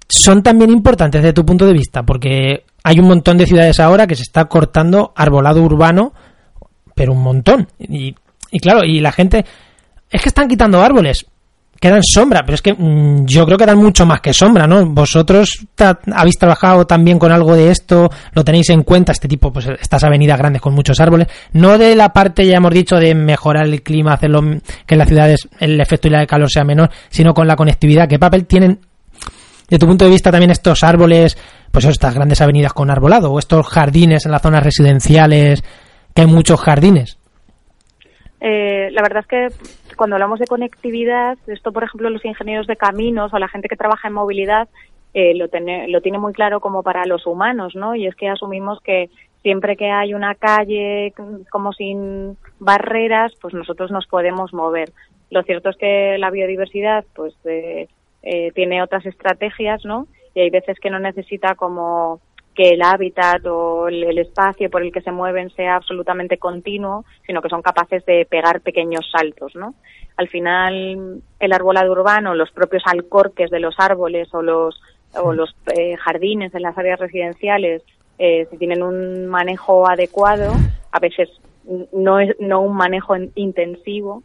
son 0.08 0.42
también 0.42 0.70
importantes 0.70 1.22
desde 1.22 1.32
tu 1.32 1.44
punto 1.44 1.64
de 1.64 1.74
vista? 1.74 2.02
Porque 2.02 2.64
hay 2.82 2.98
un 2.98 3.06
montón 3.06 3.38
de 3.38 3.46
ciudades 3.46 3.78
ahora 3.78 4.08
que 4.08 4.16
se 4.16 4.22
está 4.22 4.46
cortando 4.46 5.12
arbolado 5.14 5.62
urbano, 5.62 6.12
pero 6.96 7.12
un 7.12 7.22
montón. 7.22 7.68
Y, 7.78 8.16
y 8.50 8.58
claro, 8.58 8.80
y 8.84 8.98
la 8.98 9.12
gente... 9.12 9.44
Es 10.10 10.22
que 10.22 10.28
están 10.28 10.46
quitando 10.46 10.80
árboles 10.80 11.26
quedan 11.81 12.02
sombra, 12.02 12.43
pero 12.45 12.54
es 12.54 12.62
que 12.62 12.73
mm, 12.73 13.26
yo 13.26 13.45
creo 13.47 13.59
que 13.59 13.66
dan 13.66 13.78
mucho 13.78 14.07
más 14.07 14.21
que 14.21 14.33
sombra, 14.33 14.66
¿no? 14.66 14.85
Vosotros 14.87 15.66
habéis 16.12 16.38
trabajado 16.38 16.87
también 16.87 17.19
con 17.19 17.33
algo 17.33 17.54
de 17.54 17.71
esto, 17.71 18.11
lo 18.33 18.45
tenéis 18.45 18.71
en 18.71 18.83
cuenta, 18.83 19.12
este 19.12 19.28
tipo, 19.28 19.52
pues 19.52 19.66
estas 19.81 20.04
avenidas 20.04 20.38
grandes 20.38 20.62
con 20.62 20.75
muchos 20.75 21.00
árboles, 21.00 21.28
no 21.52 21.78
de 21.78 21.95
la 21.95 22.12
parte, 22.12 22.47
ya 22.47 22.57
hemos 22.57 22.73
dicho, 22.73 22.97
de 22.97 23.14
mejorar 23.14 23.66
el 23.66 23.83
clima, 23.83 24.14
hacerlo 24.14 24.43
que 24.87 24.95
en 24.95 24.99
las 24.99 25.09
ciudades 25.09 25.49
el 25.59 25.81
efecto 25.81 26.09
y 26.09 26.11
la 26.11 26.21
de 26.21 26.26
calor 26.26 26.50
sea 26.50 26.64
menor, 26.64 26.90
sino 27.11 27.35
con 27.35 27.47
la 27.47 27.57
conectividad. 27.57 28.09
¿Qué 28.09 28.19
papel 28.19 28.47
tienen, 28.47 28.81
de 29.69 29.78
tu 29.78 29.87
punto 29.87 30.04
de 30.04 30.11
vista, 30.11 30.31
también 30.31 30.50
estos 30.50 30.83
árboles, 30.83 31.37
pues 31.71 31.85
estas 31.85 32.14
grandes 32.14 32.40
avenidas 32.40 32.73
con 32.73 32.90
arbolado, 32.90 33.33
o 33.33 33.38
estos 33.38 33.66
jardines 33.66 34.25
en 34.26 34.33
las 34.33 34.43
zonas 34.43 34.62
residenciales, 34.62 35.62
que 36.14 36.23
hay 36.23 36.28
muchos 36.28 36.61
jardines? 36.61 37.13
Eh, 38.46 38.90
la 38.92 39.00
verdad 39.00 39.22
es 39.22 39.26
que 39.26 39.48
cuando 39.96 40.16
hablamos 40.16 40.38
de 40.38 40.46
conectividad, 40.46 41.38
esto, 41.46 41.72
por 41.72 41.82
ejemplo, 41.82 42.10
los 42.10 42.26
ingenieros 42.26 42.66
de 42.66 42.76
caminos 42.76 43.32
o 43.32 43.38
la 43.38 43.48
gente 43.48 43.68
que 43.68 43.76
trabaja 43.76 44.08
en 44.08 44.14
movilidad 44.14 44.68
eh, 45.14 45.34
lo, 45.34 45.48
tiene, 45.48 45.88
lo 45.88 46.02
tiene 46.02 46.18
muy 46.18 46.34
claro 46.34 46.60
como 46.60 46.82
para 46.82 47.06
los 47.06 47.26
humanos, 47.26 47.74
¿no? 47.74 47.94
Y 47.94 48.06
es 48.06 48.14
que 48.14 48.28
asumimos 48.28 48.82
que 48.82 49.08
siempre 49.42 49.78
que 49.78 49.90
hay 49.90 50.12
una 50.12 50.34
calle 50.34 51.14
como 51.50 51.72
sin 51.72 52.36
barreras, 52.58 53.32
pues 53.40 53.54
nosotros 53.54 53.90
nos 53.90 54.06
podemos 54.08 54.52
mover. 54.52 54.92
Lo 55.30 55.42
cierto 55.42 55.70
es 55.70 55.76
que 55.78 56.18
la 56.18 56.30
biodiversidad, 56.30 57.06
pues, 57.14 57.34
eh, 57.46 57.88
eh, 58.24 58.52
tiene 58.52 58.82
otras 58.82 59.06
estrategias, 59.06 59.86
¿no? 59.86 60.06
Y 60.34 60.40
hay 60.40 60.50
veces 60.50 60.78
que 60.80 60.90
no 60.90 60.98
necesita 60.98 61.54
como 61.54 62.20
que 62.54 62.70
el 62.70 62.82
hábitat 62.82 63.44
o 63.46 63.88
el, 63.88 64.18
espacio 64.18 64.70
por 64.70 64.82
el 64.82 64.92
que 64.92 65.00
se 65.00 65.11
mueven 65.11 65.50
sea 65.50 65.76
absolutamente 65.76 66.38
continuo, 66.38 67.04
sino 67.26 67.42
que 67.42 67.49
son 67.49 67.62
capaces 67.62 68.04
de 68.06 68.26
pegar 68.26 68.61
pequeños 68.61 69.11
saltos, 69.11 69.54
¿no? 69.56 69.75
Al 70.16 70.28
final, 70.28 71.23
el 71.40 71.52
arbolado 71.52 71.90
urbano, 71.90 72.34
los 72.34 72.52
propios 72.52 72.84
alcorques 72.87 73.50
de 73.50 73.58
los 73.58 73.75
árboles 73.78 74.32
o 74.32 74.42
los, 74.42 74.80
o 75.20 75.32
los 75.32 75.54
eh, 75.76 75.96
jardines 75.96 76.54
en 76.54 76.62
las 76.62 76.78
áreas 76.78 77.00
residenciales, 77.00 77.82
eh, 78.18 78.46
si 78.50 78.56
tienen 78.56 78.82
un 78.82 79.26
manejo 79.26 79.88
adecuado, 79.88 80.52
a 80.92 81.00
veces 81.00 81.28
no 81.92 82.20
es 82.20 82.37
no 82.38 82.61
un 82.61 82.76
manejo 82.76 83.16
intensivo, 83.34 84.23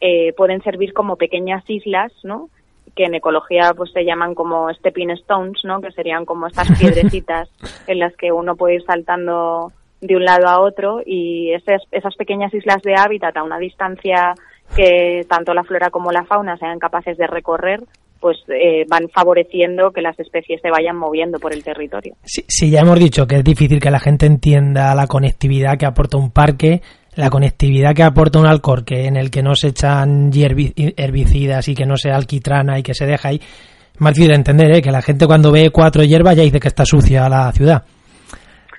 eh, 0.00 0.32
pueden 0.34 0.62
servir 0.62 0.92
como 0.92 1.16
pequeñas 1.16 1.68
islas, 1.68 2.12
¿no? 2.22 2.48
Que 2.94 3.04
en 3.04 3.14
ecología 3.14 3.72
pues 3.76 3.90
se 3.92 4.04
llaman 4.04 4.34
como 4.34 4.72
stepping 4.74 5.10
stones, 5.10 5.64
¿no? 5.64 5.80
Que 5.80 5.92
serían 5.92 6.24
como 6.24 6.46
estas 6.46 6.68
piedrecitas 6.78 7.48
en 7.86 7.98
las 7.98 8.14
que 8.16 8.32
uno 8.32 8.56
puede 8.56 8.76
ir 8.76 8.84
saltando 8.84 9.72
de 10.00 10.16
un 10.16 10.24
lado 10.24 10.48
a 10.48 10.60
otro 10.60 11.00
y 11.04 11.52
esas, 11.52 11.82
esas 11.92 12.14
pequeñas 12.16 12.52
islas 12.52 12.82
de 12.82 12.96
hábitat 12.96 13.36
a 13.36 13.44
una 13.44 13.58
distancia 13.58 14.34
que 14.76 15.24
tanto 15.28 15.54
la 15.54 15.64
flora 15.64 15.90
como 15.90 16.10
la 16.12 16.24
fauna 16.24 16.56
sean 16.56 16.78
capaces 16.78 17.16
de 17.18 17.26
recorrer, 17.26 17.80
pues 18.20 18.38
eh, 18.48 18.84
van 18.88 19.08
favoreciendo 19.08 19.90
que 19.90 20.00
las 20.00 20.18
especies 20.18 20.60
se 20.62 20.70
vayan 20.70 20.96
moviendo 20.96 21.38
por 21.38 21.52
el 21.52 21.62
territorio. 21.62 22.14
Sí, 22.24 22.70
ya 22.70 22.80
hemos 22.80 22.98
dicho 22.98 23.26
que 23.26 23.36
es 23.36 23.44
difícil 23.44 23.80
que 23.80 23.90
la 23.90 23.98
gente 23.98 24.26
entienda 24.26 24.94
la 24.94 25.06
conectividad 25.06 25.76
que 25.76 25.86
aporta 25.86 26.16
un 26.16 26.30
parque, 26.30 26.82
la 27.14 27.30
conectividad 27.30 27.94
que 27.94 28.02
aporta 28.02 28.38
un 28.38 28.46
alcorque 28.46 29.06
en 29.06 29.16
el 29.16 29.30
que 29.30 29.42
no 29.42 29.54
se 29.54 29.68
echan 29.68 30.30
herbicidas 30.32 31.68
y 31.68 31.74
que 31.74 31.86
no 31.86 31.96
se 31.96 32.10
alquitrana 32.10 32.78
y 32.78 32.82
que 32.82 32.94
se 32.94 33.06
deja 33.06 33.28
ahí. 33.28 33.40
Más 33.98 34.14
difícil 34.14 34.30
de 34.30 34.36
entender, 34.36 34.76
¿eh? 34.76 34.82
que 34.82 34.90
la 34.90 35.02
gente 35.02 35.26
cuando 35.26 35.52
ve 35.52 35.70
cuatro 35.70 36.02
hierbas 36.02 36.36
ya 36.36 36.42
dice 36.42 36.58
que 36.58 36.68
está 36.68 36.84
sucia 36.84 37.28
la 37.28 37.52
ciudad. 37.52 37.82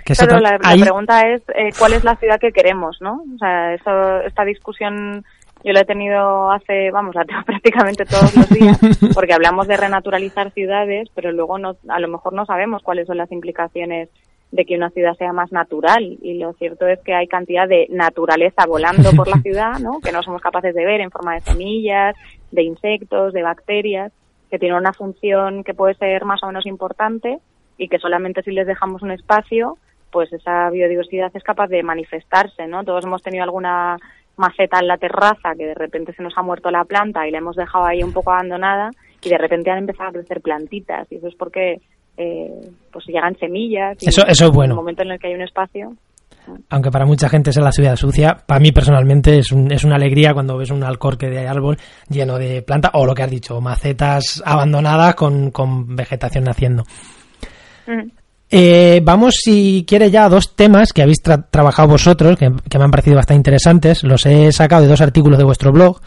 Pero 0.06 0.40
la, 0.40 0.58
pregunta 0.58 1.22
es 1.22 1.42
eh, 1.50 1.70
cuál 1.80 1.94
es 1.94 2.04
la 2.04 2.16
ciudad 2.16 2.38
que 2.40 2.52
queremos, 2.52 2.98
¿no? 3.00 3.24
O 3.36 3.38
sea, 3.38 3.74
eso, 3.74 4.20
esta 4.28 4.44
discusión 4.44 5.24
yo 5.64 5.72
la 5.72 5.82
he 5.82 5.86
tenido 5.86 6.52
hace, 6.52 6.92
vamos, 6.92 7.16
la 7.16 7.24
tengo 7.24 7.42
prácticamente 7.46 8.04
todos 8.06 8.36
los 8.36 8.50
días, 8.50 8.78
porque 9.14 9.34
hablamos 9.34 9.68
de 9.68 9.78
renaturalizar 9.78 10.52
ciudades, 10.52 11.10
pero 11.16 11.32
luego 11.32 11.58
no, 11.58 11.78
a 11.88 12.00
lo 12.00 12.08
mejor 12.10 12.34
no 12.34 12.46
sabemos 12.46 12.84
cuáles 12.84 13.08
son 13.08 13.18
las 13.18 13.32
implicaciones 13.32 14.10
de 14.54 14.66
que 14.66 14.76
una 14.76 14.92
ciudad 14.92 15.16
sea 15.16 15.34
más 15.34 15.52
natural 15.52 16.20
y 16.22 16.36
lo 16.36 16.54
cierto 16.54 16.88
es 16.88 17.00
que 17.00 17.16
hay 17.16 17.28
cantidad 17.28 17.68
de 17.68 17.88
naturaleza 17.90 18.68
volando 18.68 19.10
por 19.14 19.28
la 19.28 19.38
ciudad, 19.42 19.80
¿no? 19.80 20.00
Que 20.00 20.12
no 20.12 20.22
somos 20.22 20.44
capaces 20.44 20.76
de 20.76 20.86
ver 20.86 21.02
en 21.02 21.10
forma 21.10 21.34
de 21.34 21.42
semillas, 21.42 22.16
de 22.52 22.62
insectos, 22.62 23.34
de 23.34 23.42
bacterias, 23.42 24.12
que 24.52 24.60
tienen 24.60 24.78
una 24.78 24.94
función 24.94 25.64
que 25.64 25.74
puede 25.74 25.96
ser 25.96 26.24
más 26.26 26.44
o 26.44 26.48
menos 26.48 26.68
importante 26.68 27.40
y 27.80 27.88
que 27.88 27.98
solamente 27.98 28.44
si 28.44 28.52
les 28.52 28.68
dejamos 28.68 29.02
un 29.02 29.10
espacio, 29.10 29.80
pues 30.12 30.32
esa 30.32 30.70
biodiversidad 30.70 31.32
es 31.34 31.42
capaz 31.42 31.70
de 31.70 31.82
manifestarse, 31.82 32.68
¿no? 32.68 32.84
Todos 32.84 33.06
hemos 33.06 33.24
tenido 33.24 33.44
alguna 33.44 33.98
maceta 34.38 34.78
en 34.80 34.88
la 34.88 35.00
terraza 35.00 35.56
que 35.58 35.66
de 35.66 35.74
repente 35.74 36.14
se 36.14 36.22
nos 36.22 36.38
ha 36.38 36.44
muerto 36.44 36.70
la 36.70 36.86
planta 36.86 37.28
y 37.28 37.32
la 37.32 37.40
hemos 37.40 37.56
dejado 37.56 37.86
ahí 37.86 38.04
un 38.04 38.14
poco 38.14 38.32
abandonada 38.32 38.92
y 39.20 39.30
de 39.30 39.38
repente 39.40 39.72
han 39.72 39.80
empezado 39.80 40.10
a 40.10 40.14
crecer 40.14 40.42
plantitas 40.42 41.12
y 41.12 41.16
eso 41.16 41.28
es 41.28 41.36
porque 41.36 41.82
eh, 42.18 42.70
pues 42.92 43.06
llegan 43.08 43.38
semillas. 43.38 43.98
Y 44.02 44.10
eso, 44.10 44.26
eso 44.26 44.46
es 44.46 44.52
bueno. 44.52 44.74
En 44.74 44.78
el 44.78 44.84
momento 44.84 45.04
en 45.04 45.12
el 45.12 45.20
que 45.20 45.28
hay 45.28 45.34
un 45.36 45.42
espacio. 45.42 45.94
Aunque 46.70 46.92
para 46.92 47.06
mucha 47.06 47.30
gente 47.30 47.52
es 47.52 47.58
la 47.58 47.72
ciudad 47.72 47.96
sucia, 47.96 48.38
para 48.46 48.60
mí 48.60 48.72
personalmente 48.72 49.38
es, 49.40 49.52
un, 49.52 49.72
es 49.72 49.84
una 49.84 49.96
alegría 49.96 50.34
cuando 50.34 50.58
ves 50.58 50.72
un 50.72 50.84
alcorque 50.84 51.30
de 51.30 51.48
árbol 51.48 51.78
lleno 52.10 52.38
de 52.38 52.62
planta 52.62 52.92
o 52.94 53.06
lo 53.06 53.16
que 53.16 53.24
has 53.24 53.32
dicho, 53.32 53.62
macetas 53.62 54.44
abandonadas 54.46 55.16
con, 55.16 55.52
con 55.52 55.96
vegetación 55.96 56.44
naciendo. 56.44 56.84
Eh, 58.50 59.02
vamos, 59.04 59.36
si 59.42 59.86
quiere, 59.88 60.12
ya 60.12 60.26
a 60.26 60.30
dos 60.30 60.56
temas 60.56 60.92
que 60.92 61.02
habéis 61.02 61.22
trabajado 61.22 61.88
vosotros, 61.88 62.38
que, 62.38 62.52
que, 62.70 62.78
me 62.78 62.84
han 62.84 62.92
parecido 62.92 63.16
bastante 63.16 63.40
interesantes. 63.40 64.04
Los 64.04 64.26
he 64.26 64.52
sacado 64.52 64.84
de 64.84 64.90
dos 64.90 65.02
artículos 65.02 65.40
de 65.40 65.46
vuestro 65.46 65.72
blog. 65.72 66.02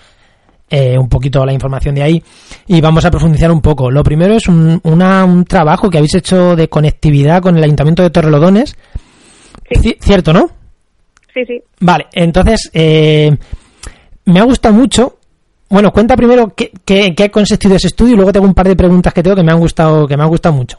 Eh, 0.68 0.98
un 0.98 1.08
poquito 1.08 1.46
la 1.46 1.52
información 1.52 1.94
de 1.94 2.02
ahí 2.02 2.22
y 2.66 2.80
vamos 2.80 3.04
a 3.04 3.10
profundizar 3.10 3.52
un 3.52 3.60
poco. 3.60 3.88
Lo 3.88 4.02
primero 4.02 4.34
es 4.34 4.48
un, 4.48 4.80
un 4.82 5.44
trabajo 5.44 5.88
que 5.88 5.98
habéis 5.98 6.16
hecho 6.16 6.56
de 6.56 6.68
conectividad 6.68 7.40
con 7.40 7.56
el 7.56 7.62
Ayuntamiento 7.62 8.02
de 8.02 8.10
Torrelodones. 8.10 8.76
¿Cierto, 10.00 10.32
no? 10.32 10.50
Sí, 11.32 11.44
sí. 11.46 11.62
Vale, 11.80 12.06
entonces 12.12 12.68
eh, 12.72 13.30
me 14.24 14.40
ha 14.40 14.44
gustado 14.44 14.74
mucho. 14.74 15.18
Bueno, 15.68 15.92
cuenta 15.92 16.16
primero 16.16 16.52
qué, 16.54 16.72
qué, 16.84 17.14
qué 17.14 17.24
ha 17.24 17.28
consistido 17.28 17.76
ese 17.76 17.88
estudio 17.88 18.14
y 18.14 18.16
luego 18.16 18.32
tengo 18.32 18.46
un 18.46 18.54
par 18.54 18.66
de 18.66 18.74
preguntas 18.74 19.12
que 19.12 19.22
tengo 19.22 19.36
que 19.36 19.44
me 19.44 19.52
han 19.52 19.60
gustado, 19.60 20.06
que 20.08 20.16
me 20.16 20.24
han 20.24 20.28
gustado 20.28 20.54
mucho. 20.54 20.78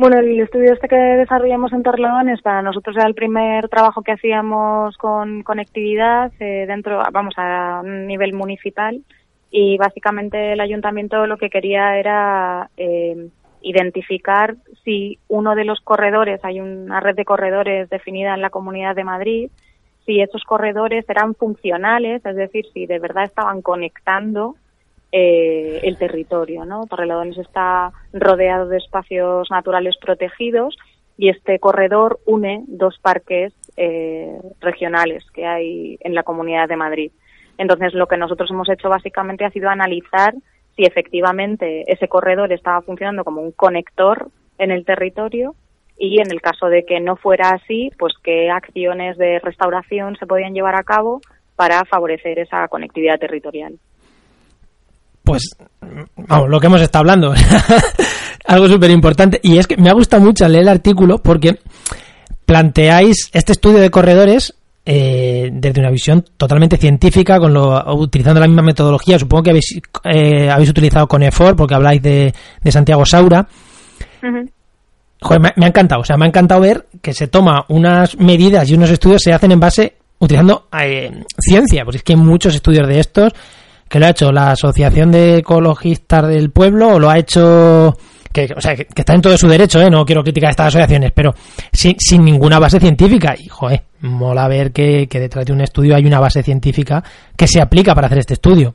Bueno, 0.00 0.18
el 0.18 0.40
estudio 0.40 0.72
este 0.72 0.88
que 0.88 0.96
desarrollamos 0.96 1.74
en 1.74 1.82
Torrelodones 1.82 2.40
para 2.40 2.62
nosotros 2.62 2.96
era 2.96 3.06
el 3.06 3.14
primer 3.14 3.68
trabajo 3.68 4.00
que 4.00 4.12
hacíamos 4.12 4.96
con 4.96 5.42
conectividad 5.42 6.32
eh, 6.40 6.64
dentro, 6.66 7.02
vamos, 7.12 7.34
a 7.36 7.82
nivel 7.84 8.32
municipal. 8.32 9.02
Y 9.50 9.76
básicamente 9.76 10.54
el 10.54 10.60
ayuntamiento 10.60 11.26
lo 11.26 11.36
que 11.36 11.50
quería 11.50 11.98
era 11.98 12.70
eh, 12.78 13.28
identificar 13.60 14.56
si 14.84 15.18
uno 15.28 15.54
de 15.54 15.66
los 15.66 15.82
corredores, 15.82 16.42
hay 16.44 16.60
una 16.60 17.00
red 17.00 17.14
de 17.14 17.26
corredores 17.26 17.90
definida 17.90 18.32
en 18.32 18.40
la 18.40 18.48
Comunidad 18.48 18.96
de 18.96 19.04
Madrid, 19.04 19.50
si 20.06 20.22
esos 20.22 20.44
corredores 20.44 21.04
eran 21.10 21.34
funcionales, 21.34 22.24
es 22.24 22.36
decir, 22.36 22.64
si 22.72 22.86
de 22.86 23.00
verdad 23.00 23.24
estaban 23.24 23.60
conectando 23.60 24.56
eh, 25.12 25.80
el 25.82 25.98
territorio. 25.98 26.64
¿no? 26.64 26.86
Torrelodones 26.86 27.38
está 27.38 27.92
rodeado 28.12 28.68
de 28.68 28.78
espacios 28.78 29.50
naturales 29.50 29.96
protegidos 30.00 30.76
y 31.18 31.28
este 31.28 31.58
corredor 31.58 32.20
une 32.26 32.64
dos 32.66 32.98
parques 33.00 33.52
eh, 33.76 34.38
regionales 34.60 35.24
que 35.32 35.46
hay 35.46 35.98
en 36.00 36.14
la 36.14 36.22
Comunidad 36.22 36.68
de 36.68 36.76
Madrid. 36.76 37.12
Entonces, 37.58 37.92
lo 37.92 38.06
que 38.06 38.16
nosotros 38.16 38.50
hemos 38.50 38.70
hecho 38.70 38.88
básicamente 38.88 39.44
ha 39.44 39.50
sido 39.50 39.68
analizar 39.68 40.34
si 40.76 40.84
efectivamente 40.84 41.92
ese 41.92 42.08
corredor 42.08 42.52
estaba 42.52 42.80
funcionando 42.80 43.24
como 43.24 43.42
un 43.42 43.52
conector 43.52 44.30
en 44.58 44.70
el 44.70 44.84
territorio 44.84 45.54
y 45.98 46.20
en 46.20 46.30
el 46.30 46.40
caso 46.40 46.68
de 46.68 46.86
que 46.86 47.00
no 47.00 47.16
fuera 47.16 47.50
así, 47.50 47.90
pues 47.98 48.14
qué 48.22 48.48
acciones 48.48 49.18
de 49.18 49.40
restauración 49.40 50.16
se 50.16 50.26
podían 50.26 50.54
llevar 50.54 50.76
a 50.76 50.84
cabo 50.84 51.20
para 51.56 51.84
favorecer 51.84 52.38
esa 52.38 52.66
conectividad 52.68 53.18
territorial 53.18 53.74
pues, 55.30 55.50
vamos, 56.16 56.48
lo 56.48 56.60
que 56.60 56.66
hemos 56.66 56.80
estado 56.80 57.00
hablando. 57.00 57.34
Algo 58.46 58.68
súper 58.68 58.90
importante. 58.90 59.40
Y 59.42 59.58
es 59.58 59.66
que 59.66 59.76
me 59.76 59.90
ha 59.90 59.94
gustado 59.94 60.22
mucho 60.22 60.46
leer 60.48 60.62
el 60.62 60.68
artículo 60.68 61.18
porque 61.22 61.58
planteáis 62.44 63.30
este 63.32 63.52
estudio 63.52 63.78
de 63.78 63.90
corredores 63.90 64.54
eh, 64.84 65.50
desde 65.52 65.80
una 65.80 65.90
visión 65.90 66.24
totalmente 66.36 66.76
científica, 66.76 67.38
con 67.38 67.52
lo, 67.52 67.94
utilizando 67.94 68.40
la 68.40 68.46
misma 68.46 68.62
metodología. 68.62 69.18
Supongo 69.18 69.44
que 69.44 69.50
habéis, 69.50 69.80
eh, 70.04 70.50
habéis 70.50 70.70
utilizado 70.70 71.06
Conefor 71.06 71.54
porque 71.54 71.74
habláis 71.74 72.02
de, 72.02 72.34
Santiago 72.70 73.04
Saura. 73.06 73.46
Joder, 75.22 75.52
me, 75.56 75.64
ha 75.64 75.68
encantado. 75.68 76.00
O 76.00 76.04
sea, 76.04 76.16
me 76.16 76.24
ha 76.24 76.28
encantado 76.28 76.60
ver 76.62 76.86
que 77.00 77.12
se 77.12 77.28
toma 77.28 77.66
unas 77.68 78.18
medidas 78.18 78.68
y 78.70 78.74
unos 78.74 78.90
estudios 78.90 79.22
se 79.22 79.32
hacen 79.32 79.52
en 79.52 79.60
base 79.60 79.96
utilizando 80.18 80.66
eh, 80.80 81.24
ciencia, 81.38 81.84
porque 81.84 81.98
es 81.98 82.02
que 82.02 82.14
hay 82.14 82.18
muchos 82.18 82.54
estudios 82.54 82.88
de 82.88 83.00
estos 83.00 83.32
que 83.90 83.98
lo 83.98 84.06
ha 84.06 84.10
hecho 84.10 84.30
la 84.30 84.52
Asociación 84.52 85.10
de 85.10 85.38
Ecologistas 85.38 86.28
del 86.28 86.52
Pueblo 86.52 86.94
o 86.94 86.98
lo 87.00 87.10
ha 87.10 87.18
hecho 87.18 87.92
que, 88.32 88.48
o 88.56 88.60
sea, 88.60 88.76
que, 88.76 88.86
está 88.94 89.14
en 89.14 89.20
todo 89.20 89.36
su 89.36 89.48
derecho, 89.48 89.80
¿eh? 89.80 89.90
no 89.90 90.04
quiero 90.06 90.22
criticar 90.22 90.50
estas 90.50 90.68
asociaciones, 90.68 91.10
pero 91.12 91.32
sin, 91.72 91.98
sin 91.98 92.24
ninguna 92.24 92.60
base 92.60 92.78
científica. 92.78 93.34
Y, 93.36 93.48
joder, 93.48 93.82
mola 94.02 94.46
ver 94.46 94.70
que, 94.70 95.08
detrás 95.10 95.44
de 95.44 95.52
un 95.52 95.60
estudio 95.60 95.96
hay 95.96 96.06
una 96.06 96.20
base 96.20 96.40
científica 96.44 97.02
que 97.36 97.48
se 97.48 97.60
aplica 97.60 97.92
para 97.92 98.06
hacer 98.06 98.18
este 98.18 98.34
estudio. 98.34 98.74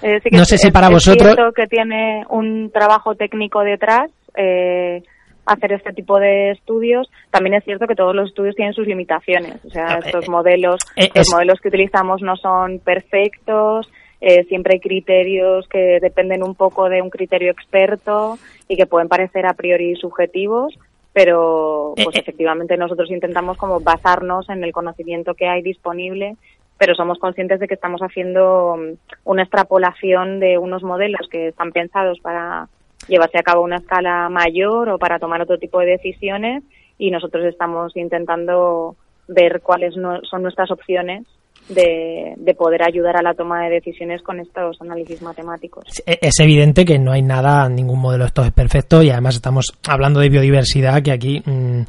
Eh, 0.00 0.20
no 0.30 0.44
sé 0.44 0.58
si 0.58 0.70
para 0.70 0.88
vosotros. 0.88 1.34
que 1.56 1.66
tiene 1.66 2.22
un 2.30 2.70
trabajo 2.72 3.16
técnico 3.16 3.62
detrás. 3.62 4.10
Eh, 4.36 5.02
hacer 5.48 5.72
este 5.72 5.92
tipo 5.92 6.18
de 6.18 6.50
estudios. 6.50 7.10
También 7.30 7.54
es 7.54 7.64
cierto 7.64 7.86
que 7.86 7.94
todos 7.94 8.14
los 8.14 8.28
estudios 8.28 8.54
tienen 8.54 8.74
sus 8.74 8.86
limitaciones. 8.86 9.64
O 9.64 9.70
sea, 9.70 9.94
ah, 9.94 10.00
estos 10.04 10.26
eh, 10.26 10.30
modelos, 10.30 10.80
eh, 10.96 11.10
los 11.14 11.32
modelos 11.32 11.60
que 11.60 11.68
utilizamos 11.68 12.22
no 12.22 12.36
son 12.36 12.78
perfectos. 12.78 13.90
Eh, 14.20 14.44
siempre 14.44 14.74
hay 14.74 14.80
criterios 14.80 15.66
que 15.68 15.98
dependen 16.00 16.42
un 16.42 16.54
poco 16.54 16.88
de 16.88 17.00
un 17.00 17.10
criterio 17.10 17.50
experto 17.50 18.38
y 18.68 18.76
que 18.76 18.86
pueden 18.86 19.08
parecer 19.08 19.46
a 19.46 19.54
priori 19.54 19.94
subjetivos, 19.96 20.76
pero 21.12 21.94
pues 21.94 22.16
efectivamente 22.16 22.76
nosotros 22.76 23.10
intentamos 23.10 23.56
como 23.56 23.80
basarnos 23.80 24.48
en 24.50 24.64
el 24.64 24.72
conocimiento 24.72 25.34
que 25.34 25.46
hay 25.46 25.62
disponible, 25.62 26.34
pero 26.78 26.96
somos 26.96 27.18
conscientes 27.18 27.60
de 27.60 27.68
que 27.68 27.74
estamos 27.74 28.00
haciendo 28.00 28.76
mm, 28.76 28.94
una 29.24 29.42
extrapolación 29.42 30.40
de 30.40 30.58
unos 30.58 30.82
modelos 30.82 31.28
que 31.30 31.48
están 31.48 31.70
pensados 31.70 32.18
para 32.20 32.68
llevarse 33.08 33.38
a 33.38 33.42
cabo 33.42 33.62
una 33.62 33.76
escala 33.76 34.28
mayor 34.28 34.88
o 34.90 34.98
para 34.98 35.18
tomar 35.18 35.42
otro 35.42 35.58
tipo 35.58 35.80
de 35.80 35.86
decisiones 35.86 36.62
y 36.98 37.10
nosotros 37.10 37.44
estamos 37.46 37.96
intentando 37.96 38.96
ver 39.28 39.60
cuáles 39.62 39.94
son 39.94 40.42
nuestras 40.42 40.70
opciones 40.70 41.24
de, 41.68 42.34
de, 42.36 42.54
poder 42.54 42.82
ayudar 42.82 43.16
a 43.16 43.22
la 43.22 43.34
toma 43.34 43.64
de 43.64 43.74
decisiones 43.74 44.22
con 44.22 44.40
estos 44.40 44.80
análisis 44.80 45.20
matemáticos. 45.20 45.84
E, 46.06 46.18
es 46.22 46.40
evidente 46.40 46.84
que 46.84 46.98
no 46.98 47.12
hay 47.12 47.22
nada, 47.22 47.68
ningún 47.68 48.00
modelo 48.00 48.24
de 48.24 48.28
estos 48.28 48.46
es 48.46 48.52
perfecto 48.52 49.02
y 49.02 49.10
además 49.10 49.34
estamos 49.34 49.66
hablando 49.86 50.20
de 50.20 50.30
biodiversidad 50.30 51.02
que 51.02 51.12
aquí 51.12 51.42
mmm, 51.44 51.82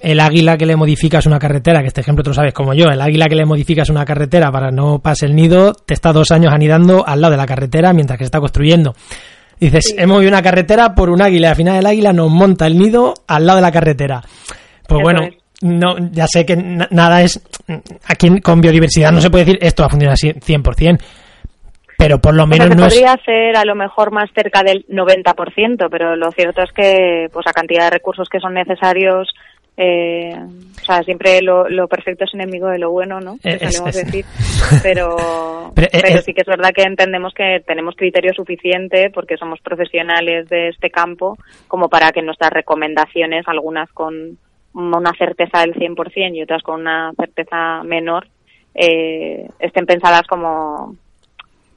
el 0.00 0.20
águila 0.20 0.56
que 0.56 0.66
le 0.66 0.76
modificas 0.76 1.26
una 1.26 1.38
carretera, 1.38 1.80
que 1.80 1.88
este 1.88 2.00
ejemplo 2.00 2.22
tú 2.22 2.30
lo 2.30 2.34
sabes 2.34 2.52
como 2.52 2.74
yo, 2.74 2.86
el 2.86 3.00
águila 3.00 3.26
que 3.26 3.34
le 3.34 3.44
modificas 3.44 3.88
una 3.90 4.04
carretera 4.04 4.50
para 4.50 4.70
no 4.70 5.00
pase 5.00 5.26
el 5.26 5.34
nido, 5.34 5.72
te 5.74 5.94
está 5.94 6.12
dos 6.12 6.30
años 6.30 6.52
anidando 6.52 7.06
al 7.06 7.20
lado 7.20 7.32
de 7.32 7.38
la 7.38 7.46
carretera 7.46 7.92
mientras 7.92 8.18
que 8.18 8.24
se 8.24 8.28
está 8.28 8.40
construyendo. 8.40 8.94
Dices, 9.60 9.84
sí. 9.88 9.94
hemos 9.96 10.16
movido 10.16 10.30
una 10.30 10.42
carretera 10.42 10.94
por 10.94 11.10
un 11.10 11.22
águila 11.22 11.48
y 11.48 11.50
al 11.50 11.56
final 11.56 11.76
el 11.76 11.86
águila 11.86 12.12
nos 12.12 12.30
monta 12.30 12.66
el 12.66 12.78
nido 12.78 13.14
al 13.26 13.46
lado 13.46 13.56
de 13.56 13.62
la 13.62 13.72
carretera. 13.72 14.20
Pues 14.86 15.00
Eso 15.00 15.02
bueno, 15.02 15.22
es. 15.22 15.34
no, 15.62 15.96
ya 16.10 16.26
sé 16.26 16.44
que 16.44 16.56
nada 16.56 17.22
es. 17.22 17.40
Aquí 18.06 18.40
con 18.40 18.60
biodiversidad 18.60 19.12
no 19.12 19.20
se 19.20 19.30
puede 19.30 19.44
decir 19.44 19.58
esto 19.62 19.82
va 19.82 19.86
a 19.86 19.90
funcionar 19.90 20.16
100%. 20.16 20.98
Pero 21.96 22.18
por 22.18 22.34
lo 22.34 22.46
menos 22.46 22.66
o 22.66 22.68
sea, 22.68 22.76
no 22.76 22.88
podría 22.88 23.14
es... 23.14 23.24
ser 23.24 23.56
a 23.56 23.64
lo 23.64 23.74
mejor 23.74 24.10
más 24.10 24.28
cerca 24.34 24.62
del 24.62 24.84
90%, 24.88 25.88
pero 25.90 26.16
lo 26.16 26.30
cierto 26.32 26.62
es 26.62 26.72
que 26.72 27.28
pues 27.32 27.46
la 27.46 27.52
cantidad 27.52 27.84
de 27.84 27.90
recursos 27.90 28.28
que 28.28 28.40
son 28.40 28.54
necesarios 28.54 29.32
eh, 29.76 30.34
o 30.36 30.84
sea, 30.84 31.02
siempre 31.02 31.42
lo, 31.42 31.68
lo, 31.68 31.88
perfecto 31.88 32.24
es 32.24 32.34
enemigo 32.34 32.68
de 32.68 32.78
lo 32.78 32.90
bueno, 32.90 33.20
¿no? 33.20 33.38
Es, 33.42 33.60
solemos 33.60 33.96
es, 33.96 34.06
decir. 34.06 34.24
Pero, 34.82 35.16
pero, 35.74 35.88
pero, 35.90 36.22
sí 36.22 36.32
que 36.32 36.42
es 36.42 36.46
verdad 36.46 36.70
que 36.74 36.82
entendemos 36.82 37.34
que 37.34 37.62
tenemos 37.66 37.96
criterio 37.96 38.32
suficiente 38.32 39.10
porque 39.10 39.36
somos 39.36 39.60
profesionales 39.60 40.48
de 40.48 40.68
este 40.68 40.90
campo 40.90 41.36
como 41.68 41.88
para 41.88 42.12
que 42.12 42.22
nuestras 42.22 42.50
recomendaciones, 42.50 43.46
algunas 43.48 43.90
con 43.90 44.38
una 44.72 45.12
certeza 45.18 45.60
del 45.60 45.74
100% 45.74 46.34
y 46.34 46.42
otras 46.42 46.62
con 46.62 46.80
una 46.80 47.12
certeza 47.16 47.82
menor, 47.82 48.28
eh, 48.74 49.48
estén 49.58 49.86
pensadas 49.86 50.22
como 50.28 50.96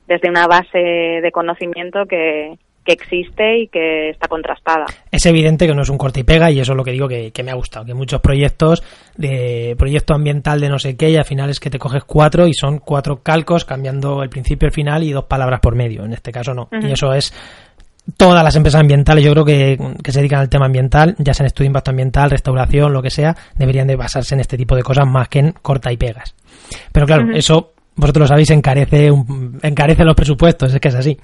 desde 0.07 0.29
una 0.29 0.47
base 0.47 0.77
de 0.77 1.31
conocimiento 1.31 2.05
que, 2.05 2.57
que 2.87 2.93
existe 2.93 3.59
y 3.59 3.67
que 3.67 4.09
está 4.11 4.27
contrastada. 4.29 4.85
Es 5.11 5.25
evidente 5.25 5.67
que 5.67 5.75
no 5.75 5.81
es 5.81 5.89
un 5.89 5.97
corte 5.97 6.21
y 6.21 6.23
pega 6.23 6.49
y 6.49 6.59
eso 6.61 6.71
es 6.71 6.77
lo 6.77 6.83
que 6.83 6.91
digo 6.91 7.07
que, 7.07 7.31
que, 7.31 7.43
me 7.43 7.51
ha 7.51 7.55
gustado, 7.55 7.85
que 7.85 7.93
muchos 7.93 8.21
proyectos 8.21 8.81
de 9.17 9.75
proyecto 9.77 10.13
ambiental 10.13 10.61
de 10.61 10.69
no 10.69 10.79
sé 10.79 10.95
qué 10.95 11.09
y 11.09 11.17
al 11.17 11.25
final 11.25 11.49
es 11.49 11.59
que 11.59 11.69
te 11.69 11.77
coges 11.77 12.05
cuatro 12.05 12.47
y 12.47 12.53
son 12.53 12.79
cuatro 12.79 13.21
calcos 13.21 13.65
cambiando 13.65 14.23
el 14.23 14.29
principio, 14.29 14.67
el 14.67 14.73
final 14.73 15.03
y 15.03 15.11
dos 15.11 15.25
palabras 15.25 15.59
por 15.59 15.75
medio, 15.75 16.05
en 16.05 16.13
este 16.13 16.31
caso 16.31 16.53
no. 16.53 16.69
Uh 16.71 16.77
-huh. 16.77 16.89
Y 16.89 16.91
eso 16.93 17.13
es 17.13 17.33
todas 18.15 18.41
las 18.41 18.55
empresas 18.55 18.79
ambientales, 18.79 19.25
yo 19.25 19.33
creo 19.33 19.43
que, 19.43 19.77
que 20.01 20.11
se 20.13 20.19
dedican 20.19 20.39
al 20.39 20.49
tema 20.49 20.67
ambiental, 20.67 21.13
ya 21.19 21.33
sea 21.33 21.43
en 21.43 21.47
estudio 21.47 21.65
de 21.65 21.71
impacto 21.71 21.91
ambiental, 21.91 22.29
restauración, 22.29 22.93
lo 22.93 23.01
que 23.01 23.09
sea, 23.09 23.35
deberían 23.55 23.87
de 23.87 23.97
basarse 23.97 24.33
en 24.33 24.39
este 24.39 24.55
tipo 24.55 24.77
de 24.77 24.83
cosas 24.83 25.05
más 25.05 25.27
que 25.27 25.39
en 25.39 25.51
corta 25.51 25.91
y 25.91 25.97
pegas. 25.97 26.33
Pero 26.93 27.05
claro, 27.05 27.23
uh 27.23 27.27
-huh. 27.27 27.37
eso 27.37 27.73
vosotros 27.97 28.21
lo 28.21 28.27
sabéis, 28.27 28.51
encarece, 28.51 29.11
encarece 29.63 30.05
los 30.05 30.15
presupuestos, 30.15 30.73
es 30.73 30.79
que 30.79 30.87
es 30.87 30.95
así. 30.95 31.17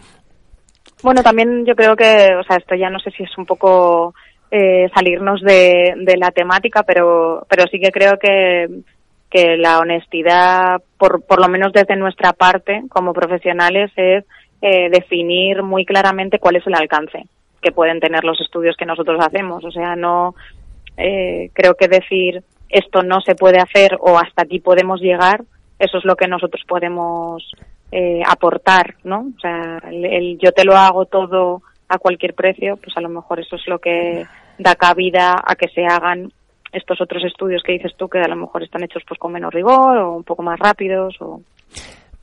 Bueno, 1.03 1.21
también 1.21 1.65
yo 1.65 1.75
creo 1.75 1.95
que, 1.95 2.33
o 2.39 2.43
sea, 2.43 2.57
esto 2.57 2.75
ya 2.75 2.89
no 2.89 2.97
sé 2.99 3.11
si 3.11 3.23
es 3.23 3.37
un 3.37 3.45
poco 3.45 4.15
eh, 4.49 4.89
salirnos 4.95 5.41
de, 5.41 5.93
la 6.17 6.31
temática, 6.31 6.83
pero, 6.83 7.45
pero 7.49 7.65
sí 7.69 7.79
que 7.79 7.91
creo 7.91 8.17
que, 8.17 8.67
que 9.29 9.57
la 9.57 9.79
honestidad, 9.79 10.81
por, 10.97 11.25
por 11.25 11.41
lo 11.41 11.49
menos 11.49 11.73
desde 11.73 11.97
nuestra 11.97 12.31
parte 12.31 12.83
como 12.87 13.13
profesionales, 13.13 13.91
es 13.97 14.23
eh, 14.61 14.89
definir 14.89 15.61
muy 15.61 15.85
claramente 15.85 16.39
cuál 16.39 16.55
es 16.55 16.65
el 16.65 16.75
alcance 16.75 17.25
que 17.61 17.73
pueden 17.73 17.99
tener 17.99 18.23
los 18.23 18.39
estudios 18.39 18.77
que 18.77 18.85
nosotros 18.85 19.19
hacemos. 19.19 19.65
O 19.65 19.71
sea, 19.71 19.97
no 19.97 20.35
eh, 20.95 21.49
creo 21.53 21.75
que 21.75 21.89
decir 21.89 22.43
esto 22.69 23.03
no 23.03 23.19
se 23.19 23.35
puede 23.35 23.59
hacer 23.59 23.97
o 23.99 24.17
hasta 24.17 24.43
aquí 24.43 24.59
podemos 24.59 25.01
llegar, 25.01 25.41
eso 25.79 25.97
es 25.97 26.05
lo 26.05 26.15
que 26.15 26.27
nosotros 26.27 26.63
podemos 26.67 27.43
eh, 27.93 28.21
aportar, 28.27 28.95
¿no? 29.03 29.31
O 29.37 29.39
sea, 29.39 29.77
el, 29.91 30.05
el, 30.05 30.37
yo 30.39 30.51
te 30.51 30.65
lo 30.65 30.75
hago 30.75 31.05
todo 31.05 31.61
a 31.87 31.97
cualquier 31.99 32.33
precio, 32.33 32.77
pues 32.77 32.95
a 32.97 33.01
lo 33.01 33.09
mejor 33.09 33.39
eso 33.39 33.55
es 33.55 33.67
lo 33.67 33.79
que 33.79 34.25
da 34.57 34.75
cabida 34.75 35.35
a 35.45 35.55
que 35.55 35.67
se 35.69 35.85
hagan 35.85 36.31
estos 36.71 36.99
otros 37.01 37.23
estudios 37.23 37.61
que 37.63 37.73
dices 37.73 37.91
tú 37.97 38.07
que 38.07 38.19
a 38.19 38.27
lo 38.27 38.35
mejor 38.35 38.63
están 38.63 38.83
hechos 38.83 39.03
pues 39.07 39.19
con 39.19 39.31
menos 39.31 39.53
rigor 39.53 39.97
o 39.97 40.15
un 40.15 40.23
poco 40.23 40.41
más 40.41 40.59
rápidos 40.59 41.15
o 41.19 41.41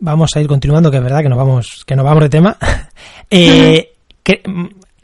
vamos 0.01 0.35
a 0.35 0.41
ir 0.41 0.49
continuando 0.49 0.91
que 0.91 0.97
es 0.97 1.03
verdad 1.03 1.23
que 1.23 1.29
nos 1.29 1.39
vamos 1.39 1.85
que 1.87 1.95
nos 1.95 2.05
vamos 2.05 2.25
de 2.25 2.29
tema 2.29 2.57
eh, 3.31 3.93
que 4.25 4.43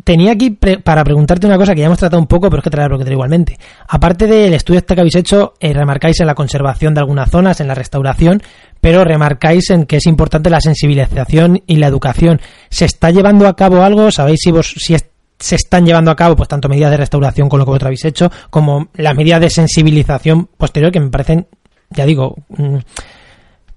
tenía 0.07 0.31
aquí 0.31 0.51
pre 0.51 0.79
para 0.79 1.03
preguntarte 1.03 1.49
una 1.49 1.57
cosa 1.57 1.75
que 1.75 1.81
ya 1.81 1.87
hemos 1.87 1.99
tratado 1.99 2.23
un 2.23 2.29
poco, 2.29 2.49
pero 2.49 2.61
es 2.61 2.65
que 2.65 2.71
te 2.71 2.77
la 2.77 2.87
voy 2.87 3.05
igualmente. 3.11 3.59
Aparte 3.89 4.29
del 4.29 4.55
estudio 4.55 4.79
este 4.79 4.95
que 4.95 5.01
habéis 5.01 5.17
hecho, 5.17 5.55
eh, 5.59 5.73
remarcáis 5.73 6.21
en 6.21 6.29
la 6.29 6.37
conservación 6.37 6.95
de 6.95 7.01
algunas 7.01 7.29
zonas, 7.29 7.61
en 7.61 7.67
la 7.67 7.75
restauración, 7.75 8.41
pero 8.81 9.05
remarcáis 9.05 9.71
en 9.71 9.87
que 9.87 9.97
es 9.97 10.07
importante 10.07 10.51
la 10.51 10.61
sensibilización 10.61 11.63
y 11.67 11.77
la 11.77 11.87
educación. 11.87 12.41
¿Se 12.69 12.85
está 12.85 13.11
llevando 13.11 13.49
a 13.49 13.57
cabo 13.57 13.83
algo? 13.83 14.11
¿Sabéis 14.11 14.41
si, 14.43 14.51
vos, 14.51 14.75
si 14.77 14.95
es, 14.95 15.09
se 15.39 15.57
están 15.57 15.85
llevando 15.85 16.11
a 16.11 16.17
cabo 16.17 16.37
pues 16.37 16.49
tanto 16.49 16.69
medidas 16.69 16.91
de 16.91 16.97
restauración 16.97 17.49
con 17.49 17.59
lo 17.59 17.65
que 17.65 17.71
vosotros 17.71 17.89
habéis 17.89 18.05
hecho, 18.05 18.31
como 18.51 18.89
las 18.95 19.17
medidas 19.17 19.41
de 19.41 19.51
sensibilización 19.51 20.47
posterior 20.57 20.93
que 20.93 21.01
me 21.01 21.11
parecen, 21.11 21.47
ya 21.91 22.07
digo, 22.07 22.37
mmm, 22.49 22.79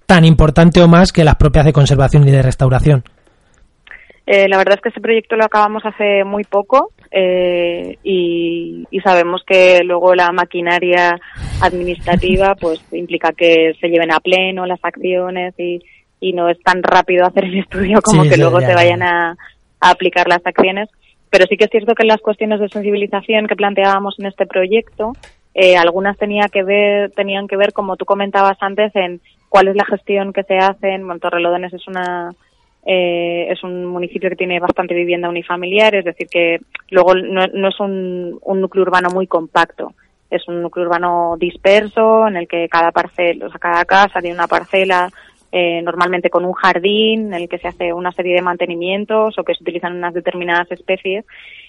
tan 0.06 0.26
importante 0.26 0.82
o 0.82 0.88
más 0.88 1.12
que 1.12 1.24
las 1.24 1.36
propias 1.36 1.66
de 1.66 1.74
conservación 1.74 2.28
y 2.28 2.32
de 2.32 2.42
restauración? 2.42 3.04
Eh, 4.26 4.48
la 4.48 4.58
verdad 4.58 4.76
es 4.76 4.82
que 4.82 4.90
ese 4.90 5.02
proyecto 5.02 5.36
lo 5.36 5.46
acabamos 5.46 5.84
hace 5.86 6.24
muy 6.24 6.44
poco 6.44 6.92
eh, 7.12 7.98
y, 8.04 8.86
y, 8.92 9.00
sabemos 9.00 9.42
que 9.46 9.82
luego 9.84 10.14
la 10.14 10.32
maquinaria 10.32 11.20
administrativa 11.62 12.56
pues 12.56 12.82
implica 12.92 13.34
que 13.34 13.74
se 13.80 13.88
lleven 13.90 14.12
a 14.12 14.20
pleno 14.20 14.66
las 14.66 14.80
acciones 14.84 15.54
y, 15.58 15.82
y 16.20 16.34
no 16.34 16.50
es 16.50 16.60
tan 16.62 16.84
rápido 16.84 17.26
hacer 17.26 17.46
el 17.46 17.60
estudio 17.60 18.02
como 18.02 18.24
sí, 18.24 18.30
que 18.30 18.38
luego 18.38 18.60
ya, 18.60 18.68
se 18.68 18.76
vayan 18.76 19.02
a, 19.02 19.32
a, 19.80 19.90
aplicar 19.90 20.28
las 20.28 20.46
acciones. 20.46 20.90
Pero 21.30 21.46
sí 21.48 21.58
que 21.58 21.66
es 21.66 21.72
cierto 21.72 21.94
que 21.94 22.06
las 22.06 22.22
cuestiones 22.22 22.60
de 22.60 22.70
sensibilización 22.70 23.48
que 23.48 23.56
planteábamos 23.56 24.16
en 24.18 24.26
este 24.26 24.48
proyecto, 24.48 25.14
eh, 25.54 25.78
algunas 25.78 26.18
tenía 26.18 26.48
que 26.52 26.64
ver, 26.64 27.12
tenían 27.12 27.48
que 27.48 27.56
ver, 27.56 27.72
como 27.72 27.98
tú 27.98 28.06
comentabas 28.06 28.58
antes, 28.62 28.96
en 28.96 29.22
cuál 29.48 29.68
es 29.68 29.76
la 29.76 29.86
gestión 29.86 30.34
que 30.34 30.44
se 30.44 30.58
hace. 30.58 30.90
En 30.90 31.04
Montorrelodones 31.04 31.74
es 31.74 31.88
una 31.88 32.34
eh, 32.86 33.48
es 33.52 33.64
un 33.64 33.86
municipio 33.86 34.30
que 34.30 34.36
tiene 34.36 34.60
bastante 34.60 34.94
vivienda 34.94 35.30
unifamiliar, 35.30 35.96
es 35.96 36.06
decir, 36.06 36.28
que 36.28 36.60
luego 36.90 37.14
no, 37.14 37.46
no 37.48 37.68
es 37.68 37.80
un, 37.80 38.40
un, 38.42 38.62
núcleo 38.62 38.84
urbano 38.84 39.10
muy 39.10 39.28
compacto, 39.28 39.94
es 40.30 40.48
un 40.48 40.62
núcleo 40.62 40.86
urbano 40.86 41.36
disperso 41.40 42.28
en 42.28 42.38
el 42.38 42.48
que 42.48 42.68
cada 42.70 42.92
parcela, 42.92 43.48
o 43.48 43.50
sea, 43.50 43.60
cada 43.60 43.86
casa 43.86 44.22
tiene 44.22 44.36
una 44.36 44.48
parcela 44.48 45.10
eh, 45.52 45.82
normalmente 45.82 46.30
con 46.30 46.46
un 46.46 46.54
jardín 46.54 47.34
en 47.34 47.42
el 47.42 47.50
que 47.50 47.58
se 47.58 47.68
hace 47.68 47.92
una 47.92 48.12
serie 48.12 48.36
de 48.36 48.42
mantenimientos 48.42 49.38
o 49.38 49.44
que 49.44 49.56
se 49.56 49.64
utilizan 49.64 49.96
unas 49.96 50.14
determinadas 50.14 50.72
especies. 50.72 51.26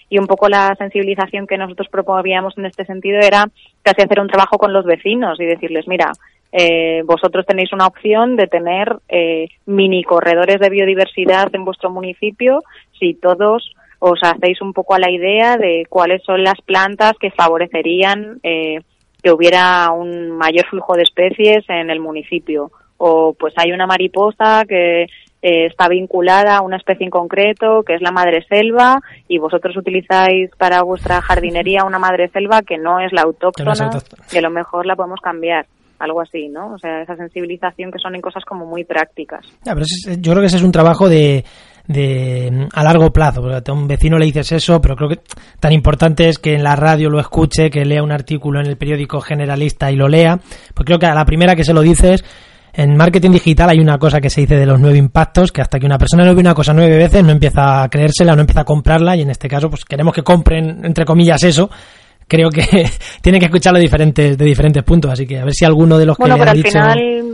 Y 0.07 0.19
un 0.19 0.27
poco 0.27 0.49
la 0.49 0.75
sensibilización 0.75 1.47
que 1.47 1.57
nosotros 1.57 1.87
proponíamos 1.89 2.55
en 2.57 2.65
este 2.65 2.85
sentido 2.85 3.19
era 3.19 3.45
casi 3.81 4.03
hacer 4.03 4.19
un 4.19 4.27
trabajo 4.27 4.57
con 4.57 4.73
los 4.73 4.85
vecinos 4.85 5.39
y 5.39 5.45
decirles, 5.45 5.87
mira, 5.87 6.11
eh, 6.51 7.01
vosotros 7.05 7.45
tenéis 7.45 7.71
una 7.73 7.87
opción 7.87 8.35
de 8.35 8.47
tener 8.47 8.97
eh, 9.07 9.47
mini 9.65 10.03
corredores 10.03 10.59
de 10.59 10.69
biodiversidad 10.69 11.49
en 11.55 11.65
vuestro 11.65 11.89
municipio. 11.89 12.61
Si 12.99 13.13
todos 13.15 13.73
os 14.03 14.19
hacéis 14.23 14.59
un 14.61 14.73
poco 14.73 14.95
a 14.95 14.99
la 14.99 15.11
idea 15.11 15.57
de 15.57 15.85
cuáles 15.87 16.23
son 16.23 16.43
las 16.43 16.59
plantas 16.65 17.13
que 17.19 17.29
favorecerían 17.29 18.39
eh, 18.41 18.79
que 19.21 19.31
hubiera 19.31 19.91
un 19.91 20.31
mayor 20.31 20.65
flujo 20.65 20.95
de 20.95 21.03
especies 21.03 21.63
en 21.69 21.91
el 21.91 21.99
municipio. 21.99 22.71
O 22.97 23.35
pues 23.39 23.53
hay 23.57 23.71
una 23.71 23.85
mariposa 23.85 24.65
que 24.67 25.03
eh, 25.03 25.65
está 25.67 25.87
vinculada 25.87 26.57
a 26.57 26.61
una 26.61 26.77
especie 26.77 27.05
en 27.05 27.11
concreto, 27.11 27.83
que 27.85 27.93
es 27.93 28.01
la 28.01 28.09
madreselva, 28.09 28.99
y 29.27 29.37
vosotros 29.37 29.77
utilizáis 29.77 30.49
para 30.57 30.81
vuestra 30.81 31.21
jardinería 31.21 31.83
una 31.85 31.99
madreselva 31.99 32.63
que 32.63 32.79
no 32.79 32.99
es 32.99 33.13
la 33.13 33.21
autóctona, 33.21 33.73
que, 33.73 33.81
no 33.81 33.89
es 33.89 33.95
autóctona. 33.95 34.23
que 34.31 34.39
a 34.39 34.41
lo 34.41 34.49
mejor 34.49 34.87
la 34.87 34.95
podemos 34.95 35.19
cambiar 35.21 35.67
algo 35.99 36.21
así, 36.21 36.49
¿no? 36.49 36.73
O 36.73 36.79
sea, 36.79 37.03
esa 37.03 37.15
sensibilización 37.15 37.91
que 37.91 37.99
son 37.99 38.15
en 38.15 38.21
cosas 38.21 38.43
como 38.45 38.65
muy 38.65 38.83
prácticas. 38.83 39.45
Ya, 39.63 39.73
pero 39.73 39.83
ese, 39.83 40.19
yo 40.19 40.31
creo 40.31 40.41
que 40.41 40.47
ese 40.47 40.57
es 40.57 40.63
un 40.63 40.71
trabajo 40.71 41.07
de, 41.07 41.43
de 41.91 42.67
a 42.73 42.83
largo 42.83 43.11
plazo, 43.11 43.41
porque 43.41 43.69
a 43.69 43.73
un 43.73 43.87
vecino 43.87 44.17
le 44.17 44.25
dices 44.25 44.51
eso, 44.51 44.81
pero 44.81 44.95
creo 44.95 45.09
que 45.09 45.19
tan 45.59 45.71
importante 45.71 46.29
es 46.29 46.39
que 46.39 46.53
en 46.55 46.63
la 46.63 46.75
radio 46.75 47.09
lo 47.09 47.19
escuche, 47.19 47.69
que 47.69 47.85
lea 47.85 48.03
un 48.03 48.11
artículo 48.11 48.59
en 48.59 48.67
el 48.67 48.77
periódico 48.77 49.21
generalista 49.21 49.91
y 49.91 49.95
lo 49.95 50.07
lea, 50.07 50.39
pues 50.73 50.85
creo 50.85 50.99
que 50.99 51.05
a 51.05 51.15
la 51.15 51.25
primera 51.25 51.55
que 51.55 51.63
se 51.63 51.73
lo 51.73 51.81
dices, 51.81 52.23
en 52.73 52.95
marketing 52.95 53.31
digital 53.31 53.69
hay 53.69 53.79
una 53.79 53.97
cosa 53.97 54.21
que 54.21 54.29
se 54.29 54.41
dice 54.41 54.55
de 54.55 54.65
los 54.65 54.79
nueve 54.79 54.97
impactos, 54.97 55.51
que 55.51 55.61
hasta 55.61 55.79
que 55.79 55.85
una 55.85 55.97
persona 55.97 56.23
no 56.23 56.33
ve 56.33 56.41
una 56.41 56.53
cosa 56.53 56.73
nueve 56.73 56.97
veces 56.97 57.23
no 57.23 57.31
empieza 57.31 57.83
a 57.83 57.89
creérsela, 57.89 58.35
no 58.35 58.41
empieza 58.41 58.61
a 58.61 58.65
comprarla, 58.65 59.15
y 59.15 59.21
en 59.21 59.29
este 59.29 59.47
caso 59.47 59.69
pues 59.69 59.85
queremos 59.85 60.13
que 60.13 60.23
compren, 60.23 60.85
entre 60.85 61.05
comillas, 61.05 61.43
eso, 61.43 61.69
creo 62.27 62.49
que 62.49 62.61
tiene 63.21 63.39
que 63.39 63.45
escucharlo 63.45 63.77
de 63.77 63.83
diferentes, 63.83 64.37
de 64.37 64.45
diferentes 64.45 64.83
puntos, 64.83 65.11
así 65.11 65.27
que 65.27 65.39
a 65.39 65.43
ver 65.43 65.53
si 65.53 65.65
alguno 65.65 65.97
de 65.97 66.05
los 66.05 66.17
bueno, 66.17 66.35
que 66.35 66.39
pero 66.39 66.51
han 66.51 66.57
al 66.57 66.63
dicho... 66.63 66.71
final 66.71 67.31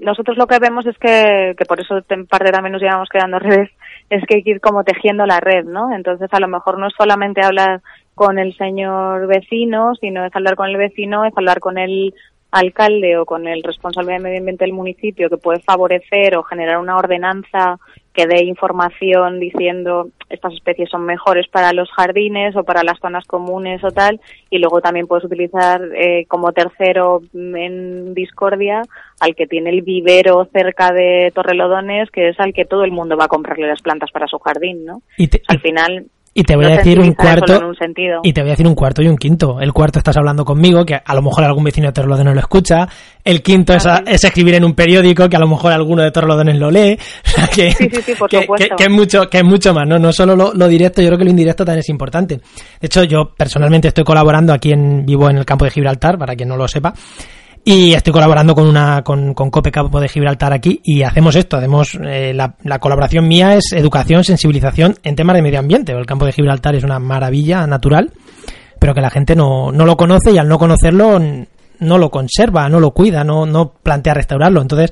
nosotros 0.00 0.36
lo 0.38 0.46
que 0.46 0.58
vemos 0.58 0.86
es 0.86 0.96
que, 0.98 1.54
que 1.56 1.64
por 1.64 1.80
eso 1.80 1.98
en 2.08 2.26
parte 2.26 2.50
también 2.50 2.72
nos 2.72 2.82
llevamos 2.82 3.08
quedando 3.12 3.36
al 3.36 3.42
revés, 3.42 3.70
es 4.10 4.24
que 4.26 4.36
hay 4.36 4.42
que 4.42 4.50
ir 4.52 4.60
como 4.60 4.84
tejiendo 4.84 5.26
la 5.26 5.40
red, 5.40 5.64
¿no? 5.64 5.94
Entonces 5.94 6.28
a 6.32 6.40
lo 6.40 6.48
mejor 6.48 6.78
no 6.78 6.88
es 6.88 6.94
solamente 6.96 7.42
hablar 7.44 7.82
con 8.14 8.38
el 8.38 8.56
señor 8.56 9.26
vecino, 9.26 9.94
sino 10.00 10.24
es 10.24 10.34
hablar 10.34 10.56
con 10.56 10.68
el 10.68 10.76
vecino, 10.76 11.24
es 11.24 11.36
hablar 11.36 11.60
con 11.60 11.78
el 11.78 12.14
alcalde 12.50 13.18
o 13.18 13.26
con 13.26 13.46
el 13.46 13.62
responsable 13.62 14.14
de 14.14 14.20
medio 14.20 14.38
ambiente 14.38 14.64
del 14.64 14.72
municipio 14.72 15.28
que 15.28 15.36
puede 15.36 15.60
favorecer 15.60 16.36
o 16.36 16.42
generar 16.42 16.78
una 16.78 16.96
ordenanza 16.96 17.78
que 18.18 18.26
dé 18.26 18.42
información 18.42 19.38
diciendo 19.38 20.08
estas 20.28 20.52
especies 20.52 20.90
son 20.90 21.04
mejores 21.04 21.46
para 21.46 21.72
los 21.72 21.88
jardines 21.92 22.56
o 22.56 22.64
para 22.64 22.82
las 22.82 22.98
zonas 22.98 23.24
comunes 23.28 23.84
o 23.84 23.92
tal 23.92 24.20
y 24.50 24.58
luego 24.58 24.80
también 24.80 25.06
puedes 25.06 25.24
utilizar 25.24 25.80
eh, 25.94 26.26
como 26.26 26.50
tercero 26.50 27.22
en 27.32 28.14
discordia 28.14 28.82
al 29.20 29.36
que 29.36 29.46
tiene 29.46 29.70
el 29.70 29.82
vivero 29.82 30.48
cerca 30.52 30.90
de 30.90 31.30
Torrelodones 31.32 32.10
que 32.10 32.30
es 32.30 32.40
al 32.40 32.52
que 32.52 32.64
todo 32.64 32.82
el 32.82 32.90
mundo 32.90 33.16
va 33.16 33.26
a 33.26 33.28
comprarle 33.28 33.68
las 33.68 33.82
plantas 33.82 34.10
para 34.10 34.26
su 34.26 34.40
jardín 34.40 34.84
no 34.84 35.00
y 35.16 35.30
al 35.46 35.60
final 35.60 36.06
y 36.38 36.44
te 36.44 36.54
voy 36.54 36.66
a 36.66 36.76
decir 36.76 37.00
un 37.00 37.14
cuarto. 37.14 37.72
y 38.22 38.32
te 38.32 38.42
voy 38.42 38.50
a 38.50 38.52
decir 38.52 38.68
un 38.68 38.76
cuarto 38.76 39.02
y 39.02 39.08
un 39.08 39.16
quinto. 39.16 39.60
El 39.60 39.72
cuarto 39.72 39.98
estás 39.98 40.16
hablando 40.18 40.44
conmigo, 40.44 40.84
que 40.84 40.94
a 40.94 41.14
lo 41.16 41.20
mejor 41.20 41.42
algún 41.42 41.64
vecino 41.64 41.88
de 41.88 41.92
Torrelodones 41.92 42.32
lo 42.32 42.38
escucha. 42.38 42.88
El 43.24 43.42
quinto 43.42 43.74
es, 43.74 43.84
ah, 43.86 44.04
escribir 44.06 44.54
en 44.54 44.64
un 44.64 44.74
periódico, 44.74 45.28
que 45.28 45.34
a 45.34 45.40
lo 45.40 45.48
mejor 45.48 45.72
alguno 45.72 46.04
de 46.04 46.12
Torrelodones 46.12 46.56
lo 46.56 46.70
lee. 46.70 46.96
que, 47.52 47.72
sí, 47.72 47.88
sí, 47.92 48.02
sí, 48.02 48.14
por 48.14 48.30
que, 48.30 48.46
que, 48.76 48.84
es 48.84 48.90
mucho, 48.90 49.28
que 49.28 49.38
es 49.38 49.44
mucho 49.44 49.74
más, 49.74 49.88
¿no? 49.88 49.98
No 49.98 50.12
solo 50.12 50.36
lo, 50.36 50.68
directo, 50.68 51.02
yo 51.02 51.08
creo 51.08 51.18
que 51.18 51.24
lo 51.24 51.30
indirecto 51.30 51.64
también 51.64 51.80
es 51.80 51.88
importante. 51.88 52.36
De 52.36 52.86
hecho, 52.86 53.02
yo 53.02 53.34
personalmente 53.36 53.88
estoy 53.88 54.04
colaborando 54.04 54.52
aquí 54.52 54.70
en 54.70 55.04
vivo 55.04 55.28
en 55.28 55.38
el 55.38 55.44
campo 55.44 55.64
de 55.64 55.72
Gibraltar, 55.72 56.18
para 56.18 56.36
quien 56.36 56.48
no 56.48 56.56
lo 56.56 56.68
sepa. 56.68 56.94
Y 57.70 57.92
estoy 57.92 58.14
colaborando 58.14 58.54
con 58.54 58.66
una 58.66 59.02
con, 59.02 59.34
con 59.34 59.50
Cope 59.50 59.70
Campo 59.70 60.00
de 60.00 60.08
Gibraltar 60.08 60.54
aquí 60.54 60.80
y 60.82 61.02
hacemos 61.02 61.36
esto, 61.36 61.58
hacemos 61.58 61.98
eh, 62.02 62.32
la, 62.32 62.54
la, 62.64 62.78
colaboración 62.78 63.28
mía 63.28 63.56
es 63.56 63.74
educación, 63.74 64.24
sensibilización 64.24 64.94
en 65.02 65.14
temas 65.14 65.36
de 65.36 65.42
medio 65.42 65.58
ambiente. 65.58 65.92
El 65.92 66.06
campo 66.06 66.24
de 66.24 66.32
Gibraltar 66.32 66.76
es 66.76 66.82
una 66.82 66.98
maravilla 66.98 67.66
natural, 67.66 68.10
pero 68.78 68.94
que 68.94 69.02
la 69.02 69.10
gente 69.10 69.36
no, 69.36 69.70
no 69.70 69.84
lo 69.84 69.98
conoce 69.98 70.30
y 70.30 70.38
al 70.38 70.48
no 70.48 70.58
conocerlo 70.58 71.20
no 71.80 71.98
lo 71.98 72.10
conserva, 72.10 72.70
no 72.70 72.80
lo 72.80 72.92
cuida, 72.92 73.22
no, 73.22 73.44
no 73.44 73.74
plantea 73.82 74.14
restaurarlo. 74.14 74.62
Entonces, 74.62 74.90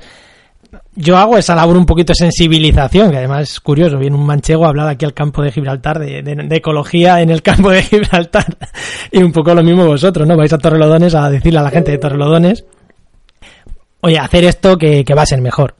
yo 0.95 1.17
hago 1.17 1.37
esa 1.37 1.55
labor 1.55 1.77
un 1.77 1.85
poquito 1.85 2.11
de 2.11 2.15
sensibilización, 2.15 3.11
que 3.11 3.17
además 3.17 3.51
es 3.51 3.59
curioso, 3.59 3.97
viene 3.97 4.15
un 4.15 4.25
manchego 4.25 4.65
a 4.65 4.69
hablar 4.69 4.87
aquí 4.87 5.05
al 5.05 5.13
campo 5.13 5.41
de 5.41 5.51
Gibraltar, 5.51 5.99
de, 5.99 6.23
de, 6.23 6.55
ecología 6.55 7.21
en 7.21 7.29
el 7.29 7.41
campo 7.41 7.69
de 7.69 7.83
Gibraltar, 7.83 8.57
y 9.11 9.21
un 9.21 9.31
poco 9.31 9.53
lo 9.53 9.63
mismo 9.63 9.85
vosotros, 9.85 10.27
¿no? 10.27 10.35
Vais 10.35 10.51
a 10.51 10.57
Torrelodones 10.57 11.13
a 11.15 11.29
decirle 11.29 11.59
a 11.59 11.63
la 11.63 11.69
gente 11.69 11.91
de 11.91 11.97
Torrelodones, 11.97 12.65
oye, 14.01 14.17
hacer 14.17 14.43
esto 14.45 14.77
que, 14.77 15.03
va 15.15 15.21
a 15.21 15.27
ser 15.27 15.41
mejor. 15.41 15.75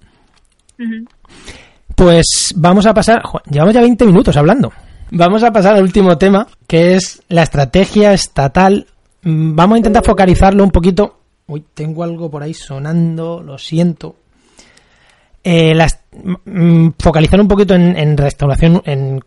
Pues 1.96 2.54
vamos 2.56 2.86
a 2.86 2.94
pasar, 2.94 3.22
llevamos 3.50 3.74
ya 3.74 3.82
20 3.82 4.06
minutos 4.06 4.38
hablando. 4.38 4.72
Vamos 5.10 5.42
a 5.44 5.52
pasar 5.52 5.76
al 5.76 5.84
último 5.84 6.18
tema, 6.18 6.48
que 6.68 6.96
es 6.96 7.24
la 7.30 7.44
estrategia 7.44 8.14
estatal. 8.14 8.86
Mm, 9.24 9.56
vamos 9.56 9.76
a 9.76 9.78
intentar 9.78 10.06
focalizarlo 10.06 10.64
un 10.64 10.70
poquito. 10.70 11.20
Uy, 11.48 11.64
tengo 11.74 12.04
algo 12.04 12.30
por 12.30 12.44
ahí 12.44 12.54
sonando, 12.54 13.42
lo 13.42 13.58
siento 13.58 14.16
eh, 15.50 15.74
las, 15.74 16.04
mm, 16.44 16.90
focalizar 17.00 17.40
un 17.40 17.48
poquito 17.48 17.74
en, 17.74 18.18
restauración, 18.18 18.82
en 18.84 19.22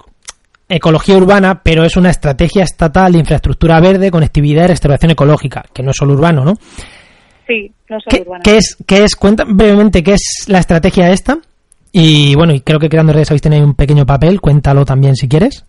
ecología 0.68 1.16
urbana, 1.16 1.62
pero 1.64 1.82
es 1.82 1.96
una 1.96 2.10
estrategia 2.10 2.62
estatal 2.62 3.12
de 3.12 3.20
infraestructura 3.20 3.80
verde, 3.80 4.10
conectividad 4.10 4.64
y 4.64 4.66
restauración 4.66 5.12
ecológica, 5.12 5.64
que 5.72 5.82
no 5.82 5.92
es 5.92 5.96
solo 5.96 6.12
urbano, 6.12 6.44
¿no? 6.44 6.56
Sí, 7.46 7.72
no 7.88 7.96
es 7.96 8.04
solo 8.04 8.22
urbano. 8.22 8.42
¿Qué 8.44 8.58
es, 8.58 8.76
qué 8.86 9.02
es, 9.02 9.16
cuenta 9.16 9.44
brevemente 9.48 10.02
qué 10.02 10.12
es 10.12 10.44
la 10.46 10.58
estrategia 10.58 11.10
esta? 11.10 11.38
Y 11.90 12.34
bueno, 12.34 12.52
y 12.52 12.60
creo 12.60 12.78
que 12.78 12.90
Creando 12.90 13.14
Redes 13.14 13.30
habéis 13.30 13.40
tenido 13.40 13.64
un 13.64 13.74
pequeño 13.74 14.04
papel, 14.04 14.42
cuéntalo 14.42 14.84
también 14.84 15.16
si 15.16 15.26
quieres. 15.26 15.64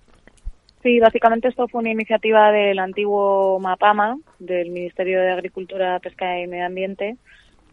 Sí, 0.84 1.00
básicamente 1.00 1.48
esto 1.48 1.70
fue 1.70 1.80
una 1.80 1.92
iniciativa 1.92 2.52
del 2.52 2.78
antiguo 2.80 3.58
MAPAMA, 3.62 4.18
del 4.40 4.72
Ministerio 4.72 5.22
de 5.22 5.32
Agricultura, 5.32 5.98
Pesca 6.00 6.42
y 6.42 6.48
Medio 6.48 6.66
Ambiente, 6.66 7.16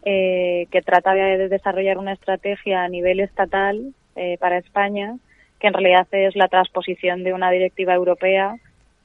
eh, 0.05 0.67
que 0.71 0.83
trata 0.83 1.15
de 1.15 1.49
desarrollar 1.49 1.99
una 1.99 2.13
estrategia 2.13 2.85
a 2.85 2.89
nivel 2.89 3.21
estatal 3.21 3.95
eh, 4.17 4.37
para 4.39 4.59
España, 4.59 5.17
que 5.59 5.67
en 5.67 5.75
realidad 5.75 6.07
es 6.13 6.37
la 6.37 6.49
transposición 6.49 7.25
de 7.25 7.33
una 7.33 7.51
directiva 7.51 7.95
europea 7.95 8.57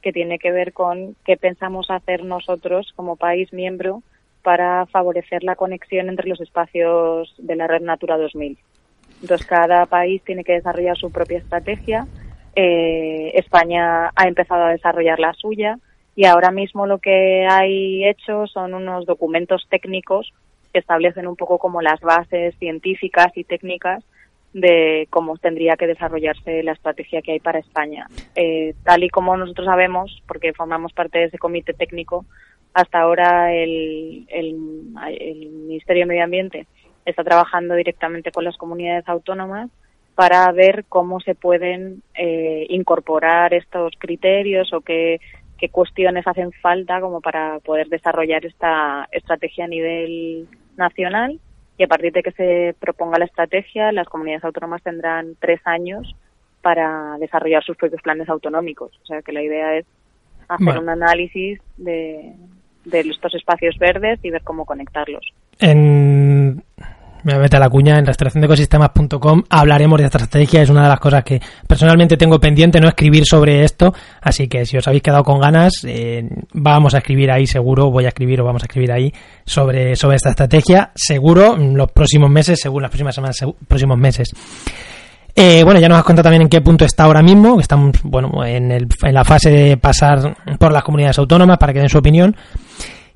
que 0.01 0.13
tiene 0.13 0.37
que 0.37 0.51
ver 0.51 0.73
con 0.73 1.15
qué 1.25 1.37
pensamos 1.37 1.89
hacer 1.89 2.23
nosotros 2.23 2.91
como 2.95 3.15
país 3.15 3.51
miembro 3.53 4.03
para 4.43 4.85
favorecer 4.87 5.43
la 5.43 5.55
conexión 5.55 6.09
entre 6.09 6.27
los 6.27 6.41
espacios 6.41 7.33
de 7.37 7.55
la 7.55 7.67
red 7.67 7.81
Natura 7.81 8.17
2000. 8.17 8.57
Entonces, 9.21 9.47
cada 9.47 9.85
país 9.85 10.21
tiene 10.23 10.43
que 10.43 10.53
desarrollar 10.53 10.97
su 10.97 11.11
propia 11.11 11.37
estrategia. 11.37 12.05
Eh, 12.55 13.31
España 13.35 14.11
ha 14.13 14.27
empezado 14.27 14.65
a 14.65 14.71
desarrollar 14.71 15.19
la 15.19 15.33
suya 15.33 15.79
y 16.15 16.25
ahora 16.25 16.51
mismo 16.51 16.85
lo 16.85 16.99
que 16.99 17.47
hay 17.49 18.05
hecho 18.05 18.45
son 18.47 18.73
unos 18.73 19.05
documentos 19.05 19.65
técnicos 19.69 20.33
establecen 20.73 21.27
un 21.27 21.35
poco 21.35 21.57
como 21.57 21.81
las 21.81 21.99
bases 22.01 22.55
científicas 22.57 23.31
y 23.35 23.43
técnicas 23.43 24.03
de 24.53 25.07
cómo 25.09 25.37
tendría 25.37 25.75
que 25.75 25.87
desarrollarse 25.87 26.61
la 26.63 26.73
estrategia 26.73 27.21
que 27.21 27.33
hay 27.33 27.39
para 27.39 27.59
España. 27.59 28.07
Eh, 28.35 28.75
tal 28.83 29.03
y 29.03 29.09
como 29.09 29.35
nosotros 29.35 29.65
sabemos, 29.65 30.21
porque 30.27 30.53
formamos 30.53 30.93
parte 30.93 31.19
de 31.19 31.25
ese 31.25 31.39
comité 31.39 31.73
técnico, 31.73 32.25
hasta 32.73 33.01
ahora 33.01 33.53
el, 33.53 34.25
el, 34.29 34.53
Ministerio 34.55 36.03
de 36.03 36.07
Medio 36.07 36.23
Ambiente 36.23 36.67
está 37.05 37.23
trabajando 37.23 37.75
directamente 37.75 38.31
con 38.31 38.43
las 38.43 38.57
comunidades 38.57 39.07
autónomas 39.07 39.69
para 40.15 40.51
ver 40.51 40.85
cómo 40.87 41.19
se 41.19 41.33
pueden 41.33 42.03
eh, 42.15 42.67
incorporar 42.69 43.53
estos 43.53 43.93
criterios 43.97 44.71
o 44.73 44.81
qué, 44.81 45.19
qué 45.57 45.69
cuestiones 45.69 46.27
hacen 46.27 46.51
falta 46.51 47.01
como 47.01 47.21
para 47.21 47.59
poder 47.59 47.87
desarrollar 47.87 48.45
esta 48.45 49.07
estrategia 49.11 49.65
a 49.65 49.69
nivel 49.69 50.47
nacional 50.77 51.39
y 51.77 51.83
a 51.83 51.87
partir 51.87 52.11
de 52.13 52.23
que 52.23 52.31
se 52.31 52.75
proponga 52.79 53.19
la 53.19 53.25
estrategia, 53.25 53.91
las 53.91 54.07
comunidades 54.07 54.43
autónomas 54.43 54.83
tendrán 54.83 55.35
tres 55.39 55.59
años 55.65 56.15
para 56.61 57.17
desarrollar 57.19 57.63
sus 57.63 57.75
propios 57.75 58.01
planes 58.01 58.29
autonómicos. 58.29 58.91
O 59.03 59.05
sea 59.05 59.21
que 59.21 59.33
la 59.33 59.41
idea 59.41 59.77
es 59.77 59.85
hacer 60.47 60.79
un 60.79 60.89
análisis 60.89 61.59
de, 61.77 62.33
de 62.85 62.99
estos 62.99 63.33
espacios 63.35 63.77
verdes 63.77 64.19
y 64.23 64.29
ver 64.29 64.43
cómo 64.43 64.65
conectarlos. 64.65 65.25
En 65.59 66.63
me 67.23 67.37
mete 67.37 67.57
a 67.57 67.59
la 67.59 67.69
cuña 67.69 67.97
en 67.97 68.05
restauraciondeecosistemas.com 68.05 69.43
hablaremos 69.49 69.99
de 69.99 70.05
esta 70.05 70.17
estrategia 70.17 70.61
es 70.61 70.69
una 70.69 70.83
de 70.83 70.89
las 70.89 70.99
cosas 70.99 71.23
que 71.23 71.41
personalmente 71.67 72.17
tengo 72.17 72.39
pendiente 72.39 72.79
no 72.79 72.87
escribir 72.87 73.25
sobre 73.25 73.63
esto. 73.63 73.93
Así 74.21 74.47
que 74.47 74.65
si 74.65 74.77
os 74.77 74.87
habéis 74.87 75.03
quedado 75.03 75.23
con 75.23 75.39
ganas 75.39 75.83
eh, 75.85 76.27
vamos 76.53 76.93
a 76.93 76.99
escribir 76.99 77.31
ahí 77.31 77.47
seguro 77.47 77.91
voy 77.91 78.05
a 78.05 78.09
escribir 78.09 78.41
o 78.41 78.45
vamos 78.45 78.63
a 78.63 78.65
escribir 78.65 78.91
ahí 78.91 79.13
sobre 79.45 79.95
sobre 79.95 80.17
esta 80.17 80.29
estrategia. 80.29 80.91
Seguro 80.95 81.55
en 81.55 81.75
los 81.75 81.91
próximos 81.91 82.29
meses 82.29 82.59
según 82.61 82.81
las 82.81 82.91
próximas 82.91 83.15
semanas 83.15 83.37
próximos 83.67 83.97
meses. 83.97 84.29
Eh, 85.35 85.63
bueno, 85.63 85.79
ya 85.79 85.89
nos 85.89 85.97
has 85.97 86.03
contado 86.03 86.23
también 86.23 86.43
en 86.43 86.49
qué 86.49 86.61
punto 86.61 86.85
está 86.85 87.05
ahora 87.05 87.23
mismo, 87.23 87.59
estamos 87.59 87.97
bueno, 88.03 88.45
en, 88.45 88.71
el, 88.71 88.87
en 89.01 89.13
la 89.13 89.23
fase 89.23 89.49
de 89.49 89.77
pasar 89.77 90.35
por 90.59 90.71
las 90.71 90.83
comunidades 90.83 91.17
autónomas 91.17 91.57
para 91.57 91.73
que 91.73 91.79
den 91.79 91.89
su 91.89 91.97
opinión. 91.97 92.35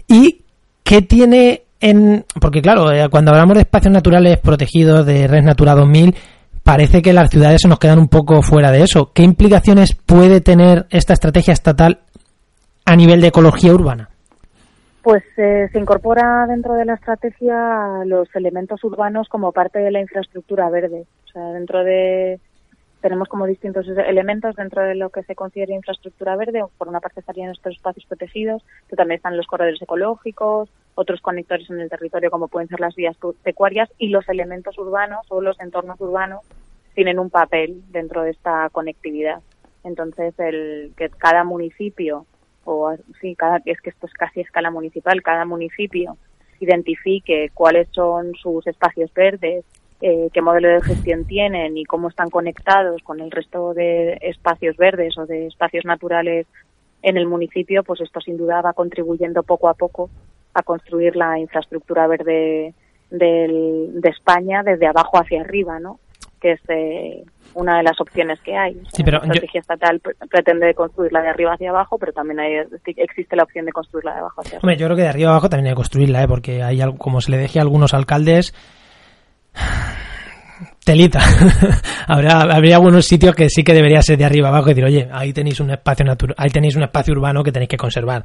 ¿Y 0.08 0.42
qué 0.84 1.04
tiene 1.04 1.67
en, 1.80 2.26
porque 2.40 2.62
claro, 2.62 2.92
eh, 2.92 3.08
cuando 3.10 3.32
hablamos 3.32 3.56
de 3.56 3.62
espacios 3.62 3.94
naturales 3.94 4.40
protegidos 4.40 5.06
de 5.06 5.28
Red 5.28 5.44
Natura 5.44 5.76
2000, 5.76 6.16
parece 6.64 7.02
que 7.02 7.14
las 7.14 7.30
ciudades 7.30 7.62
se 7.62 7.68
nos 7.68 7.80
quedan 7.80 8.00
un 8.00 8.08
poco 8.08 8.42
fuera 8.42 8.72
de 8.72 8.82
eso. 8.82 9.12
¿Qué 9.14 9.24
implicaciones 9.24 9.96
puede 9.96 10.42
tener 10.42 10.86
esta 10.90 11.14
estrategia 11.14 11.54
estatal 11.54 12.00
a 12.86 12.96
nivel 12.96 13.22
de 13.22 13.28
ecología 13.28 13.74
urbana? 13.74 14.10
Pues 15.02 15.24
eh, 15.38 15.70
se 15.72 15.80
incorpora 15.80 16.46
dentro 16.48 16.74
de 16.74 16.84
la 16.84 16.96
estrategia 16.96 18.04
los 18.06 18.28
elementos 18.36 18.84
urbanos 18.84 19.30
como 19.30 19.54
parte 19.54 19.80
de 19.80 19.92
la 19.92 20.02
infraestructura 20.02 20.70
verde. 20.70 21.06
O 21.26 21.32
sea, 21.32 21.44
dentro 21.54 21.84
de 21.84 22.40
tenemos 23.02 23.30
como 23.30 23.46
distintos 23.46 23.88
elementos 23.88 24.56
dentro 24.56 24.82
de 24.84 24.96
lo 24.96 25.10
que 25.10 25.24
se 25.24 25.36
considera 25.36 25.74
infraestructura 25.74 26.36
verde. 26.36 26.64
Por 26.78 26.90
una 26.90 27.00
parte 27.00 27.20
estarían 27.20 27.52
estos 27.52 27.76
espacios 27.76 28.06
protegidos, 28.06 28.64
pero 28.88 28.98
también 28.98 29.18
están 29.18 29.38
los 29.38 29.48
corredores 29.48 29.82
ecológicos, 29.82 30.70
otros 30.98 31.22
conectores 31.22 31.70
en 31.70 31.80
el 31.80 31.92
territorio 31.92 32.32
como 32.32 32.48
pueden 32.48 32.68
ser 32.70 32.80
las 32.80 32.96
vías 32.96 33.16
pecuarias 33.44 33.88
y 34.00 34.08
los 34.08 34.28
elementos 34.30 34.80
urbanos 34.80 35.28
o 35.30 35.42
los 35.42 35.60
entornos 35.60 36.02
urbanos 36.02 36.42
tienen 36.96 37.20
un 37.20 37.30
papel 37.30 37.84
dentro 37.92 38.24
de 38.24 38.32
esta 38.32 38.68
conectividad. 38.72 39.42
Entonces, 39.84 40.34
el 40.40 40.94
que 40.98 41.10
cada 41.10 41.44
municipio, 41.44 42.26
o 42.66 42.96
sí, 43.22 43.36
cada, 43.36 43.62
es 43.66 43.80
que 43.80 43.92
esto 43.92 44.08
es 44.08 44.14
casi 44.14 44.42
escala 44.42 44.72
municipal, 44.72 45.22
cada 45.22 45.46
municipio 45.46 46.18
identifique 46.60 47.52
cuáles 47.54 47.88
son 47.92 48.34
sus 48.34 48.66
espacios 48.66 49.14
verdes, 49.14 49.66
eh, 50.02 50.30
qué 50.34 50.42
modelo 50.42 50.70
de 50.70 50.82
gestión 50.82 51.26
tienen 51.26 51.78
y 51.78 51.86
cómo 51.86 52.10
están 52.10 52.32
conectados 52.32 53.04
con 53.04 53.20
el 53.20 53.30
resto 53.30 53.76
de 53.76 54.18
espacios 54.22 54.76
verdes 54.78 55.16
o 55.20 55.28
de 55.28 55.46
espacios 55.46 55.86
naturales 55.86 56.48
en 57.04 57.18
el 57.18 57.28
municipio, 57.28 57.84
pues 57.84 58.02
esto 58.02 58.20
sin 58.20 58.38
duda 58.38 58.64
va 58.64 58.74
contribuyendo 58.74 59.44
poco 59.44 59.70
a 59.70 59.76
poco 59.76 60.10
a 60.58 60.64
construir 60.64 61.16
la 61.16 61.38
infraestructura 61.38 62.08
verde 62.08 62.74
de 63.10 64.10
España 64.10 64.64
desde 64.64 64.88
abajo 64.88 65.18
hacia 65.18 65.42
arriba, 65.42 65.80
¿no? 65.80 66.00
que 66.40 66.54
es 66.54 66.60
eh, 66.70 67.24
una 67.54 67.78
de 67.78 67.84
las 67.84 68.00
opciones 68.00 68.40
que 68.42 68.56
hay. 68.56 68.74
sí, 68.94 69.04
pero 69.04 69.20
la 69.20 69.26
estrategia 69.26 69.62
estatal 69.62 70.00
pretende 70.30 70.74
construirla 70.74 71.22
de 71.22 71.30
arriba 71.30 71.54
hacia 71.54 71.70
abajo, 71.70 71.98
pero 71.98 72.12
también 72.14 72.40
hay, 72.40 72.54
existe 72.98 73.36
la 73.36 73.44
opción 73.44 73.66
de 73.66 73.72
construirla 73.72 74.14
de 74.14 74.20
abajo 74.20 74.42
hacia 74.42 74.58
arriba. 74.58 74.62
Hombre, 74.64 74.78
yo 74.78 74.86
creo 74.86 74.96
que 74.96 75.04
de 75.04 75.10
arriba 75.10 75.32
abajo 75.32 75.50
también 75.50 75.68
hay 75.68 75.72
que 75.72 75.78
construirla, 75.78 76.24
¿eh? 76.24 76.28
porque 76.28 76.64
hay 76.64 76.82
algo, 76.82 76.98
como 76.98 77.22
se 77.22 77.32
le 77.32 77.38
deje 77.38 77.60
a 77.60 77.64
algunos 77.64 77.94
alcaldes 77.94 78.54
telita. 80.86 81.20
habría, 82.08 82.42
habría 82.42 82.76
algunos 82.76 83.06
sitios 83.06 83.36
que 83.36 83.50
sí 83.50 83.64
que 83.64 83.74
debería 83.74 84.02
ser 84.02 84.18
de 84.18 84.26
arriba 84.26 84.50
abajo 84.50 84.68
y 84.68 84.74
decir, 84.74 84.86
oye, 84.86 85.10
ahí 85.12 85.34
tenéis 85.34 85.60
un 85.60 85.72
espacio 85.72 86.06
natural, 86.06 86.36
ahí 86.38 86.50
tenéis 86.50 86.76
un 86.76 86.84
espacio 86.84 87.14
urbano 87.14 87.44
que 87.44 87.52
tenéis 87.52 87.70
que 87.70 87.78
conservar. 87.78 88.24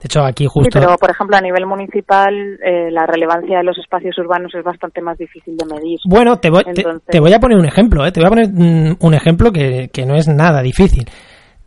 De 0.00 0.06
hecho, 0.06 0.22
aquí 0.22 0.46
justo. 0.46 0.78
Sí, 0.78 0.84
pero 0.84 0.96
por 0.98 1.10
ejemplo, 1.10 1.36
a 1.36 1.40
nivel 1.40 1.66
municipal, 1.66 2.34
eh, 2.62 2.90
la 2.90 3.06
relevancia 3.06 3.58
de 3.58 3.64
los 3.64 3.78
espacios 3.78 4.16
urbanos 4.18 4.54
es 4.54 4.62
bastante 4.62 5.00
más 5.00 5.16
difícil 5.16 5.56
de 5.56 5.64
medir. 5.64 5.98
Bueno, 6.06 6.38
te 6.38 6.50
voy, 6.50 6.64
te, 7.06 7.20
voy 7.20 7.32
a 7.32 7.40
poner 7.40 7.58
un 7.58 7.64
ejemplo, 7.64 8.06
¿eh? 8.06 8.12
Te 8.12 8.20
voy 8.20 8.26
a 8.26 8.30
poner 8.30 8.48
mm, 8.52 8.96
un 9.00 9.14
ejemplo 9.14 9.50
que, 9.50 9.88
que 9.92 10.04
no 10.04 10.14
es 10.14 10.28
nada 10.28 10.60
difícil. 10.62 11.08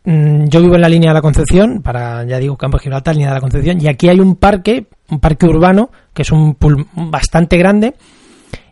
Mm, 0.10 0.48
yo 0.48 0.62
vivo 0.62 0.76
en 0.76 0.82
la 0.82 0.88
línea 0.90 1.10
de 1.10 1.16
la 1.16 1.22
Concepción, 1.22 1.82
para, 1.82 2.24
ya 2.24 2.38
digo, 2.38 2.56
Campo 2.56 2.78
de 2.78 2.84
Gibraltar, 2.84 3.16
línea 3.16 3.30
de 3.30 3.36
la 3.36 3.42
Concepción, 3.42 3.82
y 3.82 3.90
aquí 3.90 4.08
hay 4.08 4.20
un 4.20 4.38
parque, 4.38 4.86
un 5.10 5.20
parque 5.20 5.48
urbano, 5.48 5.90
que 6.14 6.22
es 6.22 6.32
un 6.32 6.56
bastante 7.12 7.58
grande, 7.58 7.94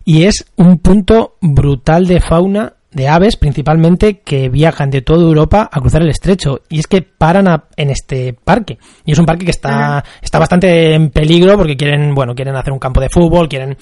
y 0.05 0.23
es 0.23 0.45
un 0.55 0.77
punto 0.77 1.35
brutal 1.41 2.07
de 2.07 2.21
fauna 2.21 2.73
de 2.95 3.09
aves 3.09 3.35
principalmente 3.35 4.21
que 4.21 4.47
viajan 4.47 4.89
de 4.89 5.01
toda 5.01 5.21
Europa 5.21 5.69
a 5.71 5.81
cruzar 5.81 6.01
el 6.01 6.09
estrecho. 6.09 6.61
Y 6.69 6.79
es 6.79 6.87
que 6.87 7.01
paran 7.01 7.45
en 7.75 7.89
este 7.89 8.33
parque. 8.33 8.79
Y 9.05 9.11
es 9.11 9.19
un 9.19 9.25
parque 9.25 9.43
que 9.43 9.51
está 9.51 10.03
está 10.21 10.39
bastante 10.39 10.95
en 10.95 11.09
peligro 11.09 11.57
porque 11.57 11.75
quieren 11.75 12.15
bueno 12.15 12.33
quieren 12.33 12.55
hacer 12.55 12.71
un 12.71 12.79
campo 12.79 13.01
de 13.01 13.09
fútbol 13.09 13.49
quieren 13.49 13.77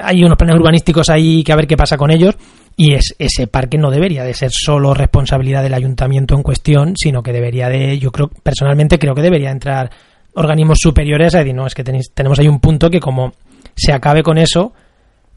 hay 0.00 0.22
unos 0.22 0.38
planes 0.38 0.56
urbanísticos 0.56 1.10
ahí 1.10 1.42
que 1.42 1.52
a 1.52 1.56
ver 1.56 1.66
qué 1.66 1.76
pasa 1.76 1.96
con 1.96 2.12
ellos. 2.12 2.36
Y 2.76 2.94
es, 2.94 3.16
ese 3.18 3.48
parque 3.48 3.76
no 3.76 3.90
debería 3.90 4.22
de 4.22 4.32
ser 4.32 4.50
solo 4.52 4.94
responsabilidad 4.94 5.64
del 5.64 5.74
ayuntamiento 5.74 6.36
en 6.36 6.44
cuestión 6.44 6.94
sino 6.96 7.24
que 7.24 7.32
debería 7.32 7.68
de 7.68 7.98
yo 7.98 8.12
creo 8.12 8.28
personalmente 8.28 9.00
creo 9.00 9.16
que 9.16 9.22
debería 9.22 9.50
entrar 9.50 9.90
organismos 10.34 10.78
superiores 10.80 11.34
a 11.34 11.38
decir 11.38 11.56
no 11.56 11.66
es 11.66 11.74
que 11.74 11.82
tenéis, 11.82 12.12
tenemos 12.14 12.38
ahí 12.38 12.46
un 12.46 12.60
punto 12.60 12.88
que 12.88 13.00
como 13.00 13.32
se 13.74 13.92
acabe 13.92 14.22
con 14.22 14.38
eso 14.38 14.72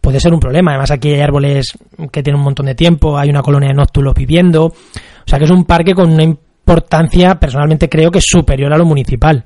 puede 0.01 0.19
ser 0.19 0.33
un 0.33 0.39
problema. 0.39 0.71
Además, 0.71 0.91
aquí 0.91 1.13
hay 1.13 1.21
árboles 1.21 1.77
que 2.11 2.23
tienen 2.23 2.39
un 2.39 2.45
montón 2.45 2.65
de 2.65 2.75
tiempo, 2.75 3.17
hay 3.17 3.29
una 3.29 3.41
colonia 3.41 3.69
de 3.69 3.75
nóctulos 3.75 4.13
viviendo. 4.15 4.65
O 4.65 5.27
sea, 5.27 5.37
que 5.37 5.45
es 5.45 5.51
un 5.51 5.65
parque 5.65 5.93
con 5.93 6.11
una 6.11 6.23
importancia, 6.23 7.35
personalmente 7.35 7.87
creo 7.87 8.11
que 8.11 8.17
es 8.17 8.25
superior 8.27 8.73
a 8.73 8.77
lo 8.77 8.85
municipal. 8.85 9.45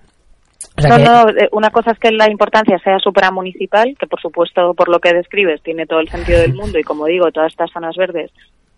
no, 0.78 0.98
no, 0.98 1.30
eh, 1.30 1.50
una 1.52 1.70
cosa 1.70 1.92
es 1.92 2.00
que 2.00 2.12
la 2.12 2.32
importancia 2.32 2.80
sea 2.80 2.98
supramunicipal, 3.00 3.96
que 4.00 4.08
por 4.08 4.22
supuesto, 4.22 4.74
por 4.74 4.90
lo 4.90 5.00
que 5.00 5.14
describes, 5.14 5.62
tiene 5.62 5.86
todo 5.86 6.00
el 6.00 6.10
sentido 6.10 6.40
del 6.40 6.54
mundo 6.54 6.80
y 6.80 6.84
como 6.84 7.06
digo, 7.06 7.32
todas 7.32 7.52
estas 7.52 7.72
zonas 7.72 7.96
verdes 7.98 8.32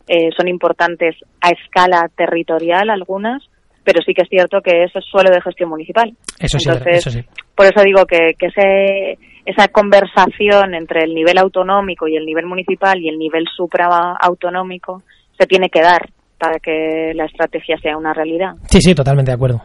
eh, 0.08 0.30
son 0.36 0.48
importantes 0.48 1.16
a 1.42 1.50
escala 1.50 2.10
territorial 2.16 2.90
algunas, 2.90 3.44
pero 3.84 4.02
sí 4.06 4.14
que 4.14 4.24
es 4.24 4.30
cierto 4.30 4.62
que 4.62 4.84
eso 4.84 5.00
es 5.00 5.06
suelo 5.06 5.30
de 5.32 5.42
gestión 5.42 5.70
municipal. 5.70 6.14
Eso 6.40 6.60
sí, 6.60 6.70
eso 6.88 7.12
sí. 7.12 7.22
Por 7.58 7.66
eso 7.66 7.84
digo 7.84 8.06
que, 8.06 8.36
que 8.40 8.46
ese 8.46 9.18
esa 9.48 9.70
conversación 9.70 10.76
entre 10.76 11.06
el 11.06 11.16
nivel 11.16 11.38
autonómico 11.38 12.06
y 12.08 12.18
el 12.18 12.26
nivel 12.26 12.46
municipal 12.46 13.00
y 13.02 13.08
el 13.08 13.18
nivel 13.18 13.46
supraautonómico 13.56 15.04
se 15.40 15.48
tiene 15.48 15.70
que 15.70 15.82
dar 15.82 16.10
para 16.38 16.60
que 16.60 17.14
la 17.16 17.26
estrategia 17.26 17.78
sea 17.82 17.98
una 17.98 18.14
realidad. 18.14 18.56
Sí, 18.70 18.82
sí, 18.82 18.94
totalmente 18.94 19.32
de 19.32 19.36
acuerdo. 19.36 19.62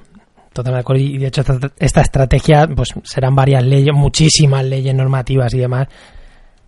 Totalmente 0.53 0.77
de 0.77 0.81
acuerdo. 0.81 1.03
Y 1.03 1.19
de 1.19 1.27
hecho 1.27 1.43
esta, 1.81 2.01
estrategia 2.01 2.69
pues 2.69 2.91
serán 3.03 3.35
varias 3.35 3.65
leyes, 3.65 3.93
muchísimas 3.93 4.65
leyes 4.65 4.95
normativas 4.95 5.53
y 5.53 5.59
demás 5.59 5.89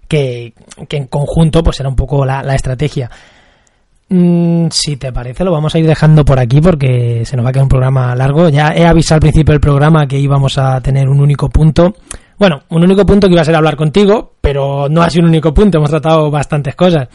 que, 0.09 0.53
en 0.91 1.07
conjunto 1.07 1.63
pues 1.63 1.77
será 1.77 1.89
un 1.89 1.97
poco 1.97 2.25
la, 2.25 2.41
estrategia. 2.53 3.09
Mm, 4.09 4.67
si 4.71 4.97
te 4.97 5.13
parece, 5.13 5.45
lo 5.45 5.53
vamos 5.53 5.75
a 5.75 5.79
ir 5.79 5.87
dejando 5.87 6.25
por 6.25 6.39
aquí 6.39 6.61
porque 6.61 7.25
se 7.25 7.37
nos 7.37 7.45
va 7.45 7.51
a 7.51 7.53
quedar 7.53 7.65
un 7.65 7.69
programa 7.69 8.15
largo. 8.15 8.49
Ya 8.49 8.75
he 8.75 8.87
avisado 8.87 9.17
al 9.17 9.21
principio 9.21 9.53
del 9.53 9.61
programa 9.61 10.07
que 10.07 10.19
íbamos 10.19 10.59
a 10.59 10.81
tener 10.81 11.09
un 11.09 11.21
único 11.21 11.49
punto. 11.49 11.95
Bueno, 12.39 12.63
un 12.71 12.83
único 12.83 13.07
punto 13.07 13.29
que 13.29 13.35
iba 13.35 13.43
a 13.43 13.45
ser 13.45 13.57
hablar 13.57 13.77
contigo, 13.77 14.35
pero 14.41 14.89
no 14.89 15.03
ha 15.03 15.11
sido 15.11 15.25
un 15.25 15.31
único 15.31 15.55
punto, 15.55 15.79
hemos 15.79 15.91
tratado 15.91 16.31
bastantes 16.31 16.75
cosas. 16.75 17.09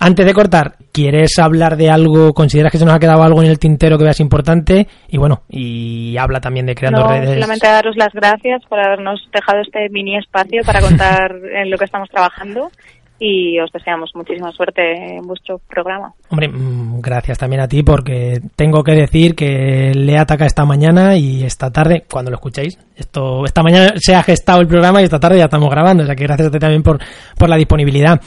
Antes 0.00 0.24
de 0.24 0.32
cortar, 0.32 0.76
¿quieres 0.92 1.38
hablar 1.40 1.76
de 1.76 1.90
algo? 1.90 2.32
¿Consideras 2.32 2.70
que 2.70 2.78
se 2.78 2.84
nos 2.84 2.94
ha 2.94 3.00
quedado 3.00 3.24
algo 3.24 3.42
en 3.42 3.50
el 3.50 3.58
tintero 3.58 3.98
que 3.98 4.04
veas 4.04 4.20
importante? 4.20 4.86
Y 5.08 5.18
bueno, 5.18 5.42
y 5.48 6.16
habla 6.16 6.40
también 6.40 6.66
de 6.66 6.76
creando 6.76 7.00
no, 7.00 7.08
redes. 7.08 7.34
Solamente 7.34 7.66
daros 7.66 7.96
las 7.96 8.12
gracias 8.12 8.62
por 8.68 8.78
habernos 8.78 9.28
dejado 9.32 9.60
este 9.60 9.88
mini 9.90 10.16
espacio 10.16 10.62
para 10.64 10.80
contar 10.80 11.34
en 11.52 11.70
lo 11.70 11.76
que 11.76 11.84
estamos 11.84 12.08
trabajando 12.10 12.70
y 13.18 13.58
os 13.58 13.70
deseamos 13.72 14.10
muchísima 14.14 14.52
suerte 14.52 15.16
en 15.16 15.26
vuestro 15.26 15.58
programa. 15.58 16.12
Hombre, 16.30 16.48
mm, 16.48 17.00
gracias 17.00 17.38
también 17.38 17.62
a 17.62 17.68
ti 17.68 17.82
porque 17.82 18.40
tengo 18.54 18.82
que 18.84 18.92
decir 18.92 19.34
que 19.34 19.92
le 19.94 20.18
ataca 20.18 20.46
esta 20.46 20.64
mañana 20.64 21.16
y 21.16 21.42
esta 21.42 21.70
tarde, 21.70 22.04
cuando 22.10 22.30
lo 22.30 22.36
escuchéis, 22.36 22.78
esto 22.96 23.44
esta 23.44 23.62
mañana 23.62 23.94
se 23.96 24.14
ha 24.14 24.22
gestado 24.22 24.60
el 24.60 24.68
programa 24.68 25.00
y 25.00 25.04
esta 25.04 25.18
tarde 25.18 25.38
ya 25.38 25.44
estamos 25.44 25.70
grabando, 25.70 26.04
o 26.04 26.06
sea 26.06 26.14
que 26.14 26.24
gracias 26.24 26.48
a 26.48 26.50
ti 26.50 26.58
también 26.58 26.82
por, 26.82 26.98
por 27.36 27.48
la 27.48 27.56
disponibilidad. 27.56 28.20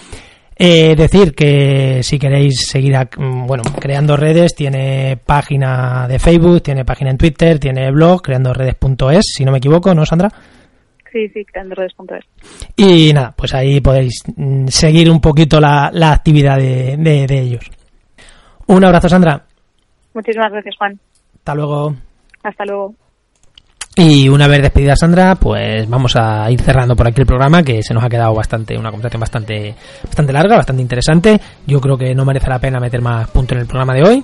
Eh, 0.63 0.95
decir 0.95 1.34
que 1.34 2.04
si 2.04 2.19
queréis 2.19 2.67
seguir 2.67 2.95
mm, 2.95 3.47
bueno 3.47 3.63
creando 3.80 4.15
redes 4.15 4.54
tiene 4.54 5.17
página 5.17 6.08
de 6.08 6.19
Facebook 6.19 6.62
tiene 6.62 6.86
página 6.86 7.10
en 7.10 7.17
Twitter 7.17 7.58
tiene 7.58 7.89
blog 7.89 8.21
creandoredes.es 8.21 9.23
si 9.34 9.43
no 9.43 9.51
me 9.51 9.58
equivoco 9.58 9.95
no 9.95 10.06
Sandra 10.06 10.30
Sí, 11.12 11.28
sí, 11.30 11.43
creandoredes.es. 11.43 12.26
Y 12.78 13.12
nada, 13.13 13.34
pues 13.36 13.54
ahí 13.54 13.82
podéis 13.82 14.24
mm, 14.36 14.67
seguir 14.67 15.10
un 15.12 15.19
poquito 15.19 15.60
la, 15.60 15.89
la 15.93 16.13
actividad 16.13 16.58
de, 16.58 16.95
de, 16.97 17.39
ellos. 17.39 17.69
Un 18.67 18.84
abrazo, 18.86 19.10
Sandra. 19.10 19.43
Muchísimas 20.13 20.52
gracias, 20.52 20.76
Juan. 20.78 21.00
Hasta 21.36 21.56
luego. 21.56 21.95
Hasta 22.43 22.65
luego. 22.65 22.95
Y 23.95 24.30
una 24.30 24.47
vez 24.47 24.62
despedida 24.62 24.95
Sandra, 24.95 25.36
pues 25.36 25.88
vamos 25.89 26.15
a 26.15 26.50
ir 26.50 26.62
cerrando 26.62 26.95
por 26.95 27.08
aquí 27.10 27.19
el 27.19 27.28
programa, 27.28 27.62
que 27.62 27.84
se 27.84 27.93
nos 27.93 28.04
ha 28.06 28.10
quedado 28.10 28.34
bastante, 28.34 28.78
una 28.78 28.89
conversación 28.89 29.19
bastante, 29.19 29.76
bastante 30.06 30.32
larga, 30.32 30.56
bastante 30.56 30.82
interesante. 30.82 31.41
Yo 31.67 31.82
creo 31.82 31.97
que 31.97 32.15
no 32.15 32.24
merece 32.24 32.50
la 32.50 32.60
pena 32.60 32.80
meter 32.80 33.02
más 33.02 33.30
puntos 33.32 33.58
en 33.58 33.62
el 33.62 33.67
programa 33.67 33.93
de 33.93 34.04
hoy. 34.04 34.24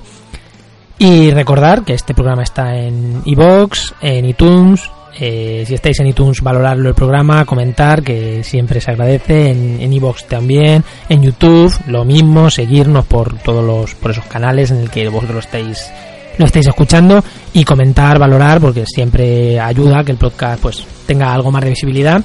Y 0.99 1.31
recordar 1.31 1.83
que 1.83 1.93
este 1.93 2.13
programa 2.13 2.43
está 2.43 2.75
en 2.75 3.21
iVoox, 3.25 3.93
en 4.01 4.25
iTunes, 4.25 4.89
eh, 5.19 5.63
si 5.65 5.73
estáis 5.73 5.99
en 5.99 6.07
iTunes, 6.07 6.41
valorarlo 6.41 6.89
el 6.89 6.95
programa, 6.95 7.43
comentar, 7.45 8.03
que 8.03 8.43
siempre 8.43 8.79
se 8.79 8.91
agradece. 8.91 9.49
En 9.49 9.91
iVoox 9.93 10.25
también, 10.25 10.83
en 11.09 11.23
YouTube, 11.23 11.73
lo 11.87 12.05
mismo, 12.05 12.49
seguirnos 12.49 13.05
por 13.05 13.37
todos 13.39 13.63
los, 13.63 13.95
por 13.95 14.11
esos 14.11 14.25
canales 14.25 14.71
en 14.71 14.77
el 14.77 14.89
que 14.89 15.09
vosotros 15.09 15.33
lo 15.33 15.39
estáis, 15.39 15.89
lo 16.37 16.45
estáis 16.45 16.67
escuchando 16.67 17.23
y 17.53 17.63
comentar, 17.63 18.19
valorar, 18.19 18.61
porque 18.61 18.85
siempre 18.85 19.59
ayuda 19.59 19.99
a 19.99 20.03
que 20.03 20.11
el 20.11 20.17
podcast 20.17 20.61
pues 20.61 20.85
tenga 21.07 21.33
algo 21.33 21.51
más 21.51 21.63
de 21.63 21.71
visibilidad. 21.71 22.21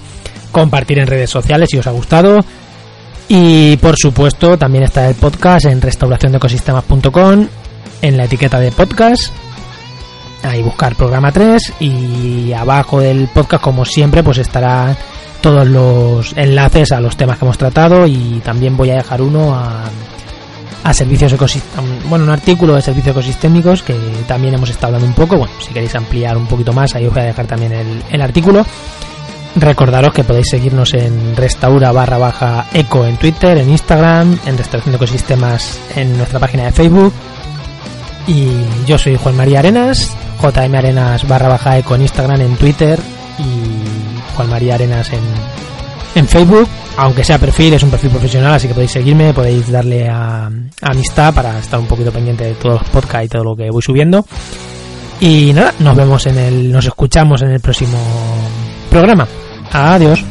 Compartir 0.50 0.98
en 0.98 1.06
redes 1.06 1.30
sociales 1.30 1.68
si 1.70 1.78
os 1.78 1.86
ha 1.86 1.92
gustado. 1.92 2.40
Y 3.28 3.78
por 3.78 3.96
supuesto, 3.96 4.58
también 4.58 4.84
está 4.84 5.08
el 5.08 5.14
podcast 5.14 5.64
en 5.64 5.80
restauraciondeecosistemas.com, 5.80 7.46
en 8.02 8.16
la 8.18 8.24
etiqueta 8.24 8.60
de 8.60 8.70
podcast 8.70 9.32
ahí 10.42 10.62
buscar 10.62 10.94
programa 10.94 11.32
3 11.32 11.74
y 11.80 12.52
abajo 12.52 13.00
del 13.00 13.28
podcast 13.28 13.62
como 13.62 13.84
siempre 13.84 14.22
pues 14.22 14.38
estará 14.38 14.96
todos 15.40 15.66
los 15.66 16.32
enlaces 16.36 16.92
a 16.92 17.00
los 17.00 17.16
temas 17.16 17.38
que 17.38 17.44
hemos 17.44 17.58
tratado 17.58 18.06
y 18.06 18.40
también 18.44 18.76
voy 18.76 18.90
a 18.90 18.96
dejar 18.96 19.20
uno 19.20 19.54
a, 19.54 19.84
a 20.84 20.94
servicios 20.94 21.32
ecosistémicos, 21.32 22.08
bueno, 22.08 22.24
un 22.24 22.30
artículo 22.30 22.74
de 22.74 22.82
servicios 22.82 23.12
ecosistémicos 23.12 23.82
que 23.82 23.94
también 24.26 24.54
hemos 24.54 24.70
estado 24.70 24.94
hablando 24.94 25.06
un 25.08 25.14
poco, 25.14 25.36
bueno, 25.38 25.52
si 25.60 25.72
queréis 25.72 25.94
ampliar 25.94 26.36
un 26.36 26.46
poquito 26.46 26.72
más, 26.72 26.94
ahí 26.94 27.06
os 27.06 27.12
voy 27.12 27.22
a 27.22 27.26
dejar 27.26 27.46
también 27.46 27.72
el, 27.72 28.02
el 28.10 28.22
artículo. 28.22 28.64
Recordaros 29.54 30.14
que 30.14 30.24
podéis 30.24 30.48
seguirnos 30.48 30.94
en 30.94 31.36
restaura 31.36 31.92
barra 31.92 32.16
baja 32.16 32.66
eco 32.72 33.04
en 33.04 33.18
Twitter, 33.18 33.58
en 33.58 33.68
Instagram, 33.68 34.38
en 34.46 34.56
restauración 34.56 34.92
de 34.92 34.96
ecosistemas 34.96 35.78
en 35.94 36.16
nuestra 36.16 36.38
página 36.38 36.64
de 36.64 36.72
Facebook. 36.72 37.12
Y 38.26 38.50
yo 38.86 38.96
soy 38.96 39.16
Juan 39.16 39.36
María 39.36 39.58
Arenas, 39.58 40.16
JM 40.42 40.74
Arenas 40.74 41.26
barra 41.28 41.48
baja 41.48 41.78
eco 41.78 41.94
en 41.94 42.02
Instagram, 42.02 42.40
en 42.40 42.56
Twitter 42.56 42.98
y 43.38 44.34
Juan 44.34 44.50
María 44.50 44.74
Arenas 44.74 45.12
en, 45.12 45.20
en 46.14 46.26
Facebook. 46.26 46.68
Aunque 46.96 47.24
sea 47.24 47.38
perfil, 47.38 47.72
es 47.74 47.82
un 47.82 47.90
perfil 47.90 48.10
profesional, 48.10 48.54
así 48.54 48.68
que 48.68 48.74
podéis 48.74 48.90
seguirme, 48.90 49.32
podéis 49.32 49.70
darle 49.70 50.08
a, 50.08 50.50
amistad 50.82 51.32
para 51.32 51.58
estar 51.58 51.80
un 51.80 51.86
poquito 51.86 52.12
pendiente 52.12 52.44
de 52.44 52.54
todos 52.54 52.80
los 52.80 52.90
podcasts 52.90 53.26
y 53.26 53.28
todo 53.28 53.44
lo 53.44 53.56
que 53.56 53.70
voy 53.70 53.80
subiendo. 53.80 54.26
Y 55.20 55.52
nada, 55.54 55.72
nos 55.78 55.96
vemos 55.96 56.26
en 56.26 56.36
el, 56.36 56.72
nos 56.72 56.84
escuchamos 56.84 57.40
en 57.42 57.52
el 57.52 57.60
próximo 57.60 57.98
programa. 58.90 59.26
Adiós. 59.70 60.22